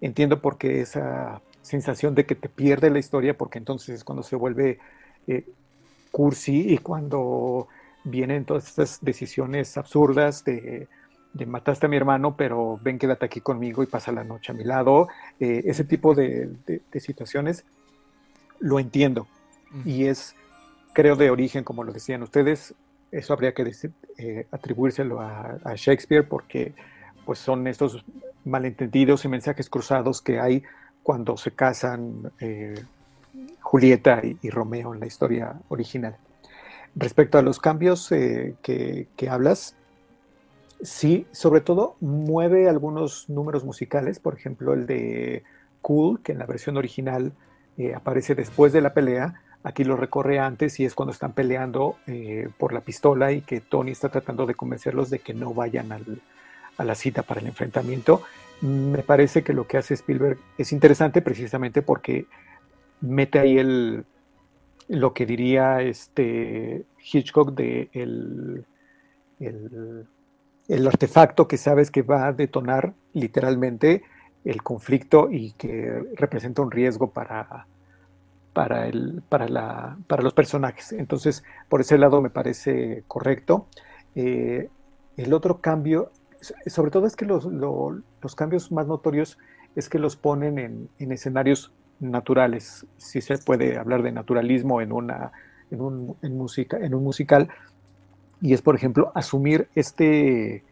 [0.00, 4.22] Entiendo por qué esa sensación de que te pierde la historia, porque entonces es cuando
[4.22, 4.78] se vuelve
[5.26, 5.46] eh,
[6.10, 7.68] cursi y cuando
[8.04, 10.88] vienen todas estas decisiones absurdas de,
[11.32, 14.54] de mataste a mi hermano, pero ven, quédate aquí conmigo y pasa la noche a
[14.54, 15.08] mi lado.
[15.40, 17.64] Eh, ese tipo de, de- de situaciones
[18.60, 19.26] lo entiendo
[19.84, 20.36] y es,
[20.92, 22.74] creo, de origen, como lo decían ustedes,
[23.14, 26.74] eso habría que decir, eh, atribuírselo a, Shakespeare porque
[27.24, 28.04] pues son estos
[28.44, 30.62] malentendidos y mensajes cruzados que hay
[31.02, 32.82] cuando se casan eh,
[33.60, 36.16] Julieta y, Romeo en la historia original.
[36.96, 39.74] Respecto a los cambios eh, que, hablas,
[40.82, 45.44] sí, sobre todo mueve algunos números musicales, por ejemplo el de
[45.82, 47.32] Cool, que en la versión original
[47.96, 52.48] aparece después de la pelea, aquí lo recorre antes y es cuando están peleando eh,
[52.58, 56.20] por la pistola y que Tony está tratando de convencerlos de que no vayan al-
[56.76, 58.22] a la cita para el enfrentamiento.
[58.60, 62.26] Me parece que lo que hace Spielberg es interesante precisamente porque
[63.00, 64.04] mete ahí el,
[64.88, 68.64] lo que diría este Hitchcock de el,
[69.40, 70.06] el,
[70.68, 74.02] el artefacto que sabes que va a detonar literalmente
[74.44, 77.66] el conflicto y que representa un riesgo para,
[78.54, 80.92] para, el, para, la, para los personajes.
[80.92, 83.68] Entonces, por ese lado me parece correcto.
[84.16, 84.70] Eh,
[85.16, 89.38] el otro cambio, so- sobre todo es que los, lo- los cambios más notorios
[89.76, 94.92] es que los ponen en, en escenarios naturales, si se puede hablar de naturalismo en,
[94.92, 95.32] una,
[95.70, 97.48] en, un, en, música, en un musical,
[98.40, 100.64] y es, por ejemplo, asumir este,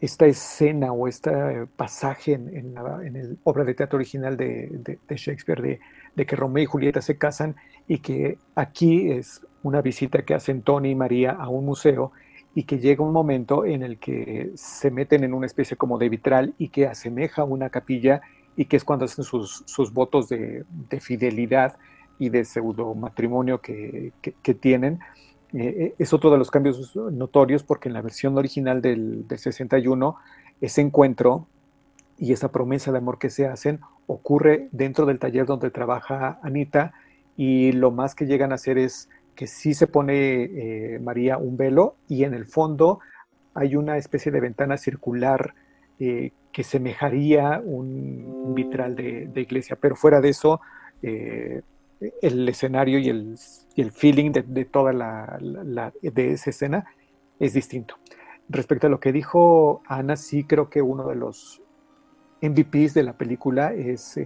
[0.00, 5.16] esta escena o este pasaje en, la en el obra de teatro original de, de-
[5.16, 5.80] Shakespeare
[6.16, 7.56] de que Romeo y Julieta se casan
[7.88, 12.12] y que aquí es una visita que hacen Tony y María a un museo
[12.54, 16.08] y que llega un momento en el que se meten en una especie como de
[16.08, 18.22] vitral y que asemeja una capilla
[18.56, 20.64] y que es cuando hacen sus, votos de,
[21.00, 21.76] fidelidad
[22.18, 24.12] y de pseudo matrimonio que,
[24.60, 25.00] tienen.
[25.52, 29.38] Eh, eh, es otro de los cambios notorios porque en la versión original del, del
[29.38, 30.16] 61
[30.60, 31.48] ese encuentro
[32.18, 36.92] y esa promesa de amor que se hacen ocurre dentro del taller donde trabaja Anita
[37.36, 41.56] y lo más que llegan a hacer es que sí se pone eh, María un
[41.56, 43.00] velo y en el fondo
[43.54, 45.54] hay una especie de ventana circular
[45.98, 50.60] eh, que semejaría un, vitral de, iglesia, pero fuera de eso,
[51.02, 51.62] eh,
[52.22, 53.36] el escenario y el,
[53.76, 55.38] el feeling de, toda la,
[56.00, 56.84] de esa escena
[57.40, 57.96] es distinto.
[58.48, 61.63] Respecto a lo que dijo Ana, sí creo que uno de los
[62.48, 64.18] MVPs de la película es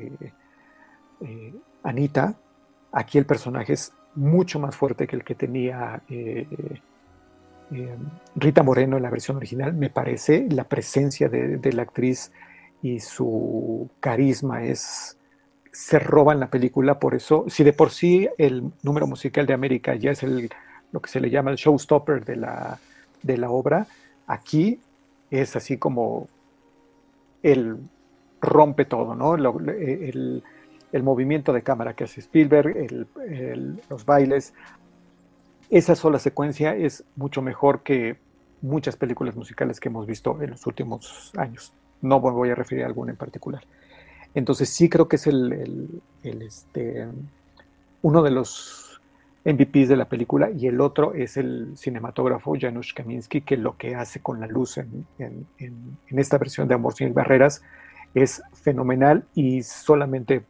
[1.83, 2.35] Anita.
[2.93, 6.47] Aquí el personaje es mucho más fuerte que el que tenía eh,
[7.71, 7.97] eh,
[8.35, 10.47] Rita Moreno en la versión original, me parece.
[10.51, 12.33] La presencia de, la actriz
[12.83, 15.17] y su carisma es
[15.71, 19.55] se roba en la película, por eso, si de por sí el número musical de
[19.55, 20.51] América ya es el,
[20.91, 22.81] lo que se le llama el showstopper de la,
[23.23, 23.87] de la obra,
[24.27, 24.81] aquí
[25.31, 26.27] es así como
[27.45, 27.79] el
[28.41, 29.35] rompe todo, ¿no?
[29.35, 30.43] el,
[31.03, 33.07] movimiento de cámara que hace Spielberg,
[33.89, 34.55] los bailes.
[35.71, 38.17] Esa sola secuencia es mucho mejor que
[38.63, 41.73] muchas películas musicales que hemos visto en los últimos años.
[42.01, 43.63] No me voy a referir a alguna en particular.
[44.35, 47.07] Entonces sí creo que es el, este,
[48.03, 49.01] uno de los
[49.45, 53.95] MVPs de la película y el otro es el cinematógrafo Janusz Kaminski, que lo que
[53.95, 57.63] hace con la luz en, en esta versión de Amor sin barreras
[58.15, 60.45] es fenomenal y solamente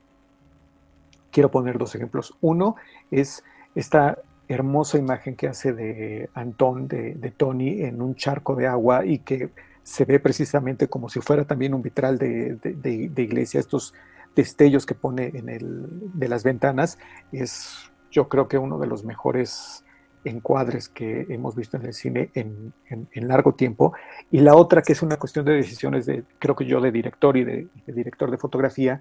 [1.31, 2.35] quiero poner dos ejemplos.
[2.41, 2.77] Uno
[3.11, 3.45] es
[3.75, 9.19] esta hermosa imagen que hace de Antón, de, Tony, en un charco de agua y
[9.19, 9.51] que
[9.83, 13.95] se ve precisamente como si fuera también un vitral de, iglesia, estos
[14.35, 16.99] destellos que pone en el, de las ventanas,
[17.33, 19.85] es yo creo que uno de los mejores
[20.29, 22.73] encuadres que hemos visto en el cine en,
[23.15, 23.93] largo tiempo.
[24.31, 27.37] Y la otra, que es una cuestión de decisiones de, creo que yo, de director
[27.37, 29.01] y de director de fotografía,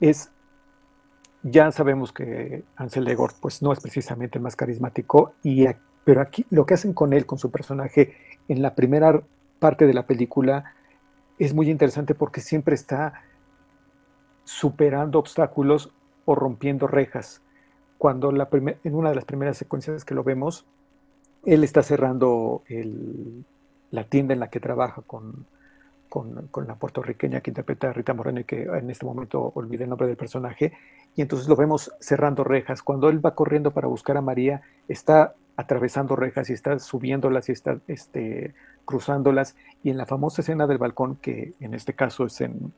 [0.00, 0.30] es
[1.42, 5.66] ya sabemos que Ansel Egort pues no es precisamente más carismático, y,
[6.04, 8.14] pero aquí lo que hacen con él, con su personaje,
[8.48, 9.22] en la primera
[9.58, 10.74] parte de la película
[11.38, 13.22] es muy interesante porque siempre está
[14.44, 15.92] superando obstáculos
[16.26, 17.40] o rompiendo rejas.
[18.00, 18.48] Cuando la
[18.82, 20.64] en una de las primeras secuencias que lo vemos,
[21.44, 22.62] él está cerrando
[23.90, 25.44] la tienda en la que trabaja con,
[26.66, 30.06] la puertorriqueña que interpreta a Rita Moreno y que en este momento olvidé el nombre
[30.06, 30.72] del personaje,
[31.14, 32.82] y entonces lo vemos cerrando rejas.
[32.82, 37.52] Cuando él va corriendo para buscar a María, está atravesando rejas y está subiéndolas y
[37.52, 38.54] está este,
[38.86, 42.72] cruzándolas, y en la famosa escena del balcón, que en este caso es en,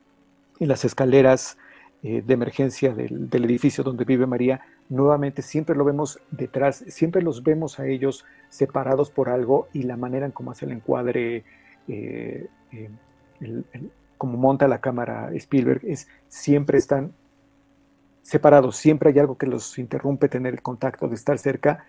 [0.58, 1.58] las escaleras
[2.02, 7.42] eh, de emergencia del, edificio donde vive María, nuevamente siempre lo vemos detrás, siempre los
[7.42, 11.44] vemos a ellos separados por algo y la manera en cómo hace el encuadre
[11.88, 12.90] eh, eh,
[14.20, 17.12] monta la cámara Spielberg, es siempre están
[18.22, 21.84] separados, siempre hay algo que los interrumpe tener el contacto, de estar cerca,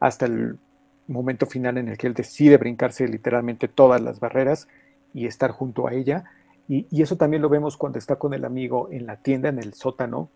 [0.00, 0.58] hasta el
[1.06, 4.68] momento final en el que él decide brincarse literalmente todas las barreras
[5.14, 6.24] y estar junto a ella.
[6.68, 9.74] Y, eso también lo vemos cuando está con el amigo en la tienda, en el
[9.74, 10.30] sótano.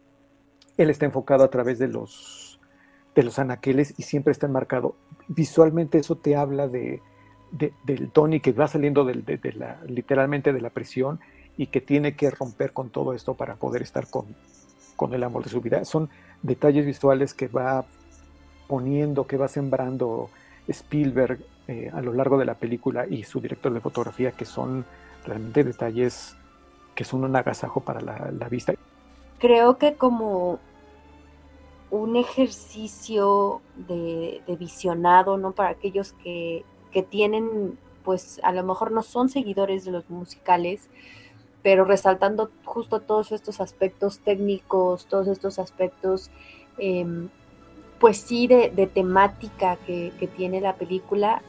[0.78, 2.58] Él está enfocado a través de los,
[3.14, 4.96] de los anaqueles y siempre está enmarcado.
[5.28, 7.02] Visualmente eso te habla de,
[7.50, 9.06] del Tony que va saliendo
[9.86, 11.20] literalmente de la prisión
[11.58, 14.24] y que tiene que romper con todo esto para poder estar con,
[14.96, 15.84] con el amor de su vida.
[15.84, 16.08] Son
[16.42, 17.84] detalles visuales que va
[18.68, 20.30] poniendo, que va sembrando
[20.66, 24.86] Spielberg eh, a lo largo de la película y su director de fotografía, que son
[25.24, 26.36] realmente detalles
[26.94, 28.74] que son un agasajo para la, vista.
[29.38, 30.58] Creo que como
[31.90, 35.52] un ejercicio de, de, visionado, ¿no?
[35.52, 40.88] Para aquellos que que tienen, pues a lo mejor no son seguidores de los musicales,
[41.62, 46.30] pero resaltando justo todos estos aspectos técnicos, todos estos aspectos,
[46.78, 47.28] em,
[47.98, 51.42] pues sí, de, temática que, tiene la película,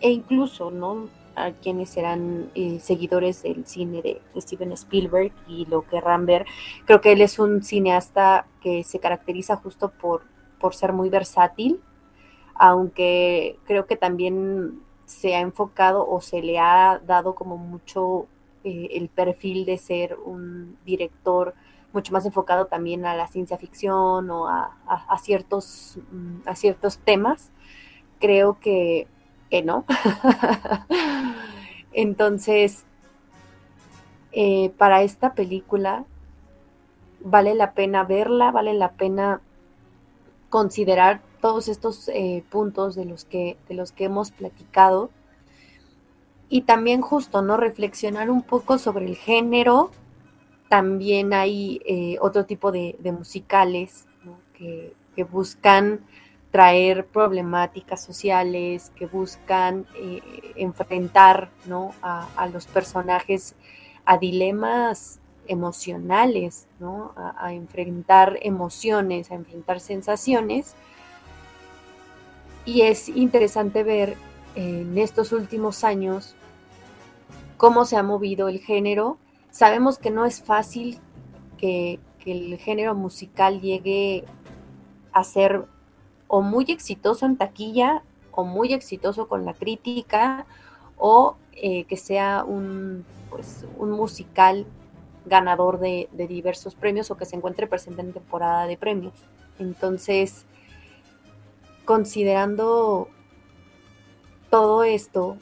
[0.00, 1.08] e incluso, ¿no?
[1.34, 6.44] A quienes serán eh, seguidores del cine de, Steven Spielberg y lo querrán ver.
[6.84, 10.24] Creo que él es un cineasta que se caracteriza justo por,
[10.60, 11.80] por ser muy versátil,
[12.54, 18.26] aunque creo que también se ha enfocado o se le ha dado como mucho
[18.64, 21.54] eh, el perfil de ser un director
[21.92, 26.54] mucho más enfocado también a la ciencia ficción o a, a- a ciertos, mm, a
[26.56, 27.50] ciertos temas.
[28.20, 29.08] Creo que,
[29.52, 29.84] que no.
[31.92, 32.86] Entonces,
[34.32, 36.06] eh, para esta película
[37.20, 39.42] vale la pena verla, vale la pena
[40.48, 45.10] considerar todos estos eh, puntos de los que de los que hemos platicado
[46.48, 49.90] y también justo no reflexionar un poco sobre el género.
[50.70, 54.06] También hay eh, otro tipo de, musicales
[55.14, 56.00] que buscan
[56.52, 60.20] traer problemáticas sociales que buscan eh,
[60.56, 61.94] enfrentar ¿no?
[62.02, 63.56] a, los personajes
[64.04, 67.14] a dilemas emocionales, ¿no?
[67.16, 70.76] A, enfrentar emociones, a enfrentar sensaciones.
[72.66, 74.16] Y es interesante ver
[74.54, 76.36] en estos últimos años
[77.56, 79.16] cómo se ha movido el género.
[79.50, 81.00] Sabemos que no es fácil
[81.56, 84.24] que el género musical llegue
[85.12, 85.66] a ser
[86.34, 90.46] o muy exitoso en taquilla o muy exitoso con la crítica
[90.96, 94.64] o eh, que sea un, pues, un musical
[95.26, 99.12] ganador de, de, diversos premios o que se encuentre presente en temporada de premios.
[99.58, 100.46] Entonces,
[101.84, 103.08] considerando
[104.48, 105.36] todo esto,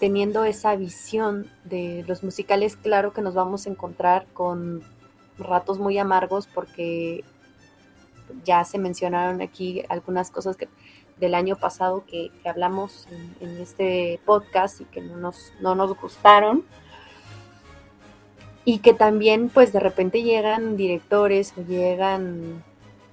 [0.00, 4.82] teniendo esa visión de los musicales, claro que nos vamos a encontrar con
[5.36, 7.22] ratos muy amargos porque
[8.44, 10.68] ya se mencionaron aquí algunas cosas que
[11.18, 15.96] del año pasado que, hablamos en, en, este podcast y que no nos, no nos
[15.98, 16.64] gustaron.
[18.64, 22.62] Y que también pues de repente llegan directores o llegan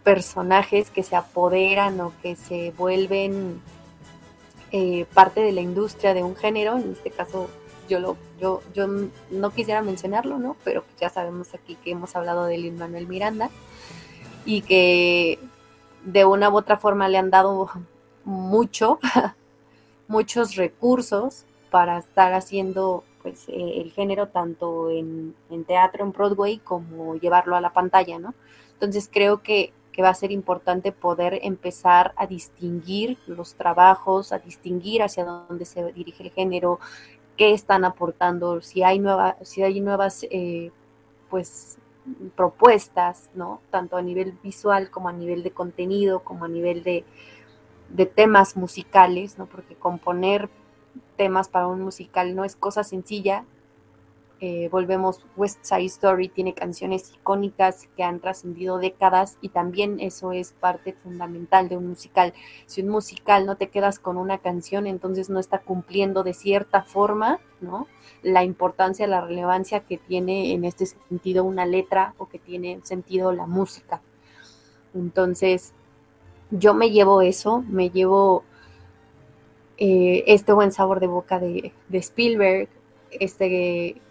[0.04, 3.62] personajes que se apoderan o que se vuelven
[4.72, 7.50] eh, parte de la industria de un género, en este caso
[7.88, 8.88] yo lo yo yo
[9.32, 10.58] no quisiera mencionarlo, ¿no?
[10.64, 13.50] Pero ya sabemos aquí que hemos hablado de Lin Manuel Miranda
[14.46, 15.40] y que
[16.04, 17.70] de una u otra forma le han dado
[18.24, 19.00] mucho
[20.08, 26.60] muchos recursos para estar haciendo pues eh, el género tanto en, en, teatro, en Broadway,
[26.60, 28.36] como llevarlo a la pantalla, ¿no?
[28.74, 34.38] Entonces creo que, que, va a ser importante poder empezar a distinguir los trabajos, a
[34.38, 36.80] distinguir hacia dónde se dirige el género,
[37.36, 40.72] qué están aportando, si hay, nueva, si hay nuevas eh,
[41.30, 41.80] pues
[42.36, 43.62] propuestas, ¿no?
[43.72, 47.04] Tanto a nivel visual como a nivel de contenido, como a nivel de,
[47.90, 49.46] de temas musicales, ¿no?
[49.46, 50.50] Porque componer
[51.18, 53.46] temas para un musical no es cosa sencilla.
[54.42, 60.34] Eh, volvemos, West Side Story tiene canciones icónicas que han trascendido décadas y también eso
[60.34, 62.34] es parte fundamental de un musical.
[62.66, 66.84] Si un musical no te quedas con una canción, entonces no está cumpliendo de cierta
[66.84, 67.88] forma, ¿no?
[68.24, 73.32] La importancia, la relevancia que tiene en este sentido una letra o que tiene sentido
[73.32, 74.02] la música.
[74.94, 75.74] Entonces,
[76.52, 78.44] yo me llevo eso, me llevo
[79.78, 82.70] eh, este buen sabor de boca de, de, Spielberg,
[83.12, 84.02] este,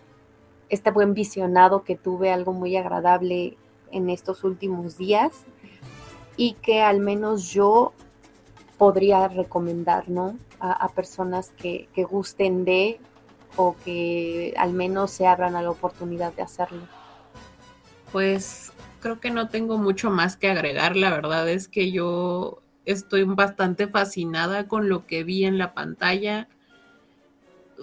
[0.69, 3.57] este buen visionado que tuve, algo muy agradable
[3.91, 5.45] en estos últimos días
[6.37, 7.93] y que al menos yo
[8.77, 10.37] podría recomendar, ¿no?
[10.61, 12.99] A, personas que, gusten de
[13.57, 16.81] o que al menos se abran a la oportunidad de hacerlo.
[18.11, 23.25] Pues creo que no tengo mucho más que agregar, la verdad es que yo estoy
[23.25, 26.49] bastante fascinada con lo que vi en la pantalla.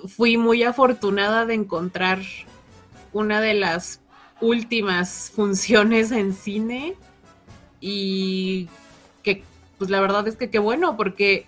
[0.07, 2.19] Fui muy afortunada de encontrar
[3.13, 4.01] una de las
[4.39, 6.95] últimas funciones en cine
[7.79, 8.67] y
[9.23, 9.43] que
[9.77, 11.45] pues la verdad es que qué bueno porque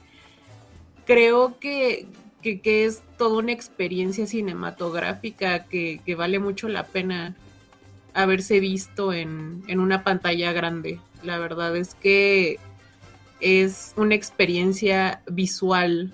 [1.05, 2.05] creo que,
[2.41, 7.35] que, es toda una experiencia cinematográfica que, que vale mucho la pena
[8.13, 10.99] haberse visto en, en una pantalla grande.
[11.23, 12.59] La verdad es que
[13.39, 16.13] es una experiencia visual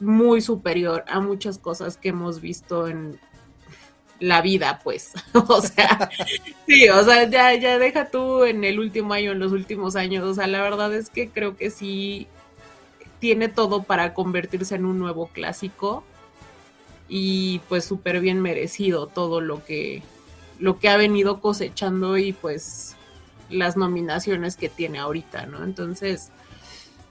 [0.00, 3.18] muy superior a muchas cosas que hemos visto en
[4.20, 5.12] la vida, pues.
[5.48, 6.10] o sea,
[6.66, 10.24] sí, o sea, ya, ya deja tú en el último año, en los últimos años.
[10.24, 12.26] O sea, la verdad es que creo que sí
[13.18, 16.04] tiene todo para convertirse en un nuevo clásico.
[17.08, 20.02] Y pues súper bien merecido todo lo que,
[20.58, 22.96] lo que ha venido cosechando y pues
[23.48, 25.64] las nominaciones que tiene ahorita, ¿no?
[25.64, 26.30] Entonces,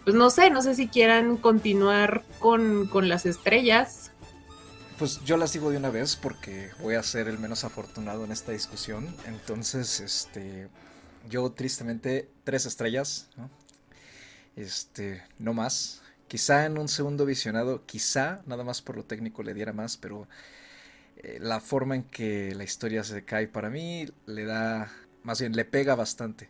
[0.04, 4.12] pues no sé, no sé si quieran continuar con, con, las estrellas.
[4.98, 8.32] Pues yo las digo de una vez porque voy a ser el menos afortunado en
[8.32, 9.16] esta discusión.
[9.28, 10.70] Entonces, este,
[11.30, 13.52] yo tristemente tres estrellas, ¿no?
[14.56, 16.02] Este, no más.
[16.28, 20.28] Quizá en un segundo visionado, quizá nada más por lo técnico le diera más, pero
[21.18, 24.92] eh, la forma en que la historia se cae para mí le da,
[25.22, 26.50] más bien le pega bastante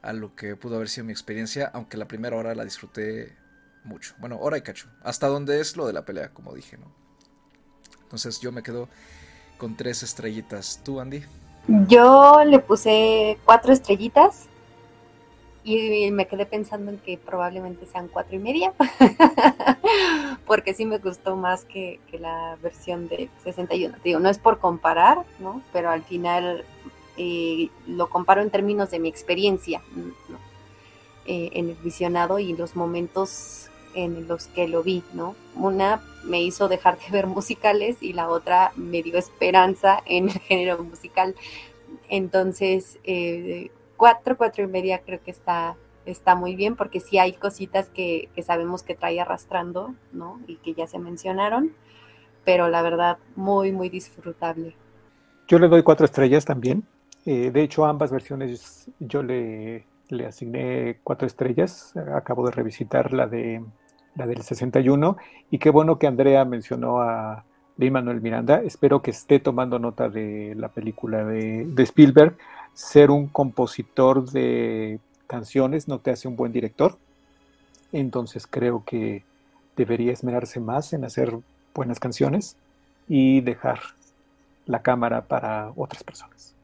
[0.00, 3.36] a lo que pudo haber sido mi experiencia, aunque la primera hora la disfruté
[3.84, 4.14] mucho.
[4.18, 4.88] Bueno, hora y cacho.
[5.02, 7.01] Hasta donde es lo de la pelea, como dije, ¿no?
[8.12, 8.90] Entonces yo me quedo
[9.56, 10.82] con tres estrellitas.
[10.84, 11.22] ¿Tú, Andy?
[11.88, 14.48] Yo le puse cuatro estrellitas
[15.64, 18.74] y me quedé pensando en que probablemente sean cuatro y media,
[20.46, 23.96] porque sí me gustó más que, la versión de 61.
[24.04, 25.62] Digo, no es por comparar, ¿no?
[25.72, 26.66] Pero al final
[27.16, 29.80] eh, lo comparo en términos de mi experiencia
[31.24, 35.34] eh, en el visionado y los momentos en los que lo vi, ¿no?
[35.54, 40.38] Una me hizo dejar de ver musicales y la otra me dio esperanza en el
[40.40, 41.34] género musical.
[42.08, 45.76] Entonces, eh, cuatro, cuatro y media creo que está,
[46.06, 50.40] está muy bien porque sí hay cositas que, sabemos que trae arrastrando, ¿no?
[50.46, 51.72] Y que ya se mencionaron,
[52.44, 54.74] pero la verdad, muy, muy disfrutable.
[55.48, 56.84] Yo le doy cuatro estrellas también.
[57.24, 61.94] Eh, de hecho, ambas versiones yo le, le asigné cuatro estrellas.
[62.14, 63.62] Acabo de revisitar la de
[64.14, 65.16] la del 61,
[65.50, 67.44] y qué bueno que Andrea mencionó a
[67.78, 68.60] Lin Manuel Miranda.
[68.62, 72.36] Espero que esté tomando nota de la película de, Spielberg.
[72.74, 76.96] Ser un compositor de canciones no te hace un buen director.
[77.92, 79.24] Entonces creo que
[79.76, 81.36] debería esmerarse más en hacer
[81.74, 82.56] buenas canciones
[83.08, 83.80] y dejar
[84.66, 86.54] la cámara para otras personas.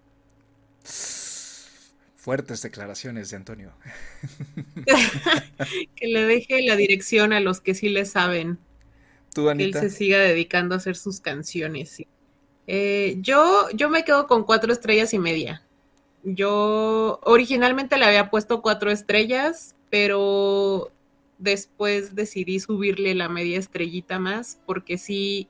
[2.29, 3.73] Fuertes declaraciones de Antonio.
[5.97, 8.59] que le deje la dirección a los que sí le saben.
[9.33, 9.81] ¿Tú, Anita?
[9.81, 12.03] Que él se siga dedicando a hacer sus canciones.
[12.67, 15.63] Eh, yo, yo me quedo con cuatro estrellas y media.
[16.23, 20.93] Yo originalmente le había puesto cuatro estrellas, pero
[21.39, 25.49] después decidí subirle la media estrellita más porque sí,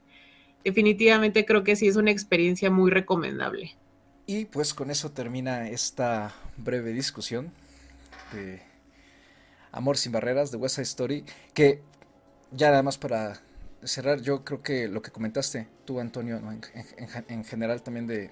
[0.63, 3.77] definitivamente creo que sí es una experiencia muy recomendable.
[4.31, 7.51] Y pues con eso termina esta breve discusión
[8.35, 8.61] de
[9.73, 11.25] Amor sin barreras de West Side Story,
[11.55, 11.81] que
[12.53, 13.41] ya nada más para
[13.83, 16.43] cerrar, yo creo que lo que comentaste tú, Antonio,
[17.29, 18.31] en, general también de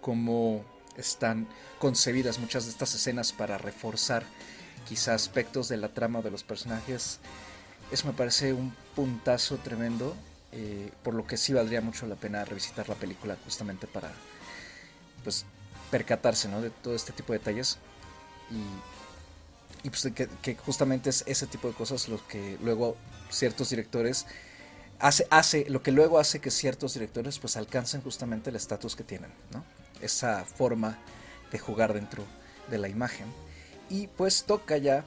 [0.00, 0.64] cómo
[0.96, 1.46] están
[1.78, 4.22] concebidas muchas de estas escenas para reforzar
[4.88, 7.20] quizá aspectos de la trama de los personajes,
[7.92, 10.16] eso me parece un puntazo tremendo,
[10.52, 14.10] eh, por lo que sí valdría mucho la pena revisitar la película justamente para
[15.26, 15.44] pues
[15.90, 17.78] percatarse de todo este tipo de detalles.
[19.82, 22.96] Y, pues que, justamente es ese tipo de cosas lo que luego
[23.28, 24.26] ciertos directores
[25.00, 29.02] hace, hace lo que luego hace que ciertos directores pues alcancen justamente el estatus que
[29.02, 29.32] tienen
[30.00, 30.98] esa forma
[31.50, 32.22] de jugar dentro
[32.70, 33.26] de la imagen.
[33.90, 35.04] Y pues toca ya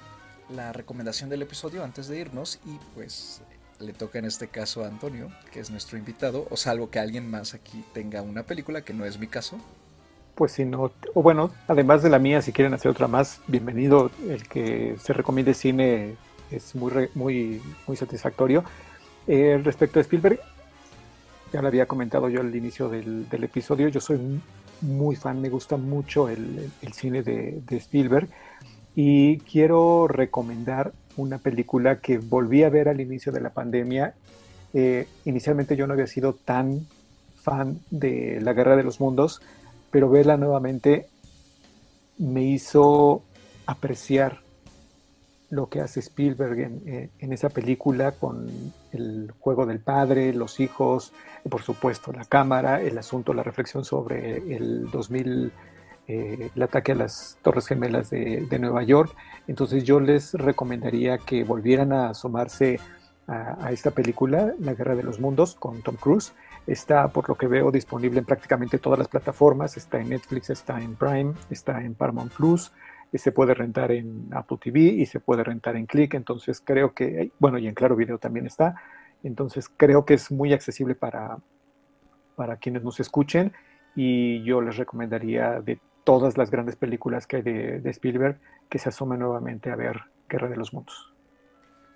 [0.50, 2.60] la recomendación del episodio antes de irnos.
[2.66, 3.42] Y pues
[3.80, 7.30] le toca en este caso a Antonio, que es nuestro invitado, o salvo que alguien
[7.30, 9.58] más aquí tenga una película, que no es mi caso,
[10.40, 14.10] pues si no, o bueno, además de la mía, si quieren hacer otra más, bienvenido.
[14.26, 16.16] El que se recomiende cine
[16.50, 18.64] es muy, muy, muy satisfactorio.
[19.28, 20.40] Eh, respecto a Spielberg,
[21.52, 24.40] ya lo había comentado yo al inicio del, episodio, yo soy
[24.80, 28.30] muy fan, me gusta mucho el, cine de, Spielberg
[28.96, 34.14] y quiero recomendar una película que volví a ver al inicio de la pandemia.
[34.74, 36.88] Eh, inicialmente yo no había sido tan
[37.36, 39.42] fan de La Guerra de los Mundos,
[39.92, 41.08] pero verla nuevamente
[42.18, 43.24] me hizo
[43.66, 44.42] apreciar
[45.50, 48.50] lo que hace Spielberg en, esa película con
[48.92, 51.12] el juego del padre, los hijos,
[51.50, 55.52] por supuesto la cámara, el asunto, la reflexión sobre el 2000,
[56.08, 59.16] eh, el ataque a las Torres Gemelas de, Nueva York.
[59.48, 62.80] Entonces yo les recomendaría que volvieran a asomarse
[63.28, 66.34] a esta película, La Guerra de los Mundos, con Tom Cruise.
[66.70, 69.76] Está, por lo que veo, disponible en prácticamente todas las plataformas.
[69.76, 72.72] Está en Netflix, está en Prime, está en Paramount Plus,
[73.12, 76.14] y se puede rentar en Apple TV y se puede rentar en Click.
[76.14, 78.76] Entonces creo que, bueno, y en Claro Video también está.
[79.24, 81.40] Entonces creo que es muy accesible para,
[82.36, 83.52] para quienes nos escuchen
[83.96, 88.40] y yo les recomendaría de todas las grandes películas que hay de, de Spielberg
[88.70, 91.14] que se asomen nuevamente a ver Guerra de los Mundos.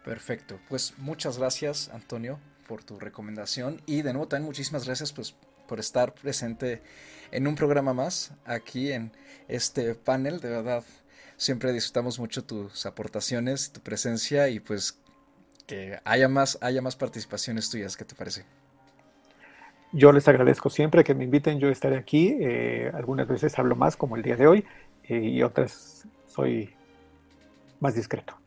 [0.04, 5.36] Perfecto, pues muchas gracias Antonio por tu recomendación y de nuevo también muchísimas gracias pues
[5.68, 6.82] por estar presente
[7.32, 9.12] en un programa más aquí en
[9.48, 10.40] este panel.
[10.40, 10.84] De verdad,
[11.38, 15.00] siempre disfrutamos mucho tus aportaciones, tu presencia y pues
[15.66, 17.98] que haya más, haya más participaciones tuyas.
[17.98, 18.46] ¿Qué te parece?
[19.92, 22.36] Yo les agradezco siempre que me inviten, yo estaré aquí.
[22.40, 24.66] Eh, algunas veces hablo más, como el día de hoy,
[25.04, 26.74] eh, y otras soy
[27.80, 28.38] más discreto.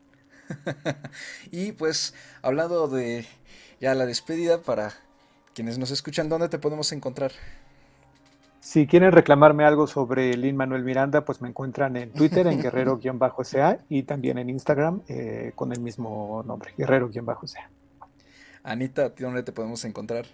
[1.52, 3.26] y pues, hablando de
[3.80, 4.92] ya la despedida para
[5.54, 7.32] quienes nos escuchan, ¿dónde te podemos encontrar?
[8.60, 13.78] Si quieren reclamarme algo sobre Lin Manuel Miranda, pues me encuentran en Twitter en guerrero-ca
[13.88, 17.70] y también en Instagram eh, con el mismo nombre, guerrero-ca.
[18.64, 20.26] Anita, ¿dónde te podemos encontrar?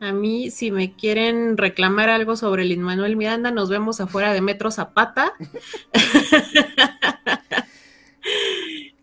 [0.00, 4.40] A mí, si me quieren reclamar algo sobre Lin Manuel Miranda, nos vemos afuera de
[4.40, 5.32] Metro Zapata.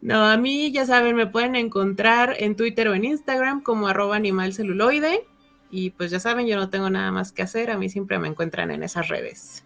[0.04, 4.18] no, a mí, ya saben, me pueden encontrar en Twitter o en Instagram como arroba
[4.18, 5.26] animalceluloide.
[5.72, 8.28] Y pues ya saben, yo no tengo nada más que hacer, a mí siempre me
[8.28, 9.64] encuentran en esas redes.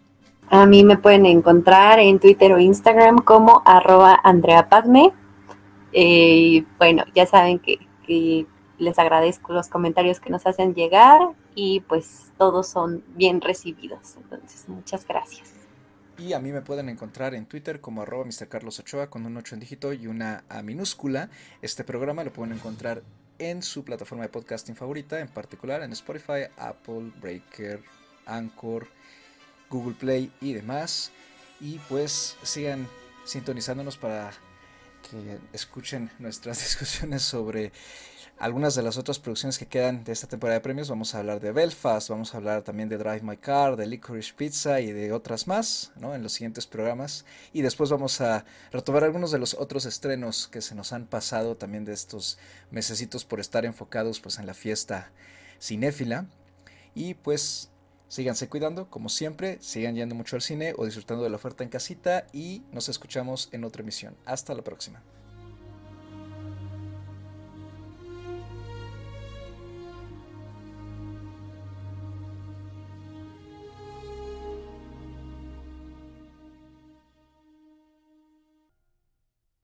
[0.48, 4.68] A mí me pueden encontrar en Twitter o Instagram como arroba Andrea
[5.92, 8.46] eh, bueno, ya saben que
[8.78, 11.20] les agradezco los comentarios que nos hacen llegar
[11.56, 14.16] y pues todos son bien recibidos.
[14.18, 15.67] Entonces, muchas gracias.
[16.18, 18.48] Y a mí me pueden encontrar en Twitter como arroba Mr.
[18.48, 21.30] Carlos Ochoa con un 8 en dígito y una A minúscula.
[21.62, 23.04] Este programa lo pueden encontrar
[23.38, 27.84] en su plataforma de podcasting favorita, en particular en Spotify, Apple, Breaker,
[28.26, 28.88] Anchor,
[29.70, 31.12] Google Play y demás.
[31.60, 32.88] Y pues sigan
[33.24, 34.32] sintonizándonos para
[35.08, 37.70] que escuchen nuestras discusiones sobre
[38.38, 40.88] algunas de las otras producciones que quedan de esta temporada de premios.
[40.88, 44.32] Vamos a hablar de Belfast, vamos a hablar también de Drive My Car, de Licorice
[44.36, 46.14] Pizza y de otras más ¿no?
[46.14, 47.24] en los siguientes programas.
[47.52, 51.56] Y después vamos a retomar algunos de los otros estrenos que se nos han pasado
[51.56, 52.38] también de estos
[52.70, 55.10] mesecitos por estar enfocados pues, en la fiesta
[55.60, 56.26] cinéfila.
[56.94, 57.70] Y pues
[58.08, 61.70] síganse cuidando, como siempre, sigan yendo mucho al cine o disfrutando de la oferta en
[61.70, 64.16] casita y nos escuchamos en otra emisión.
[64.24, 65.02] Hasta la próxima.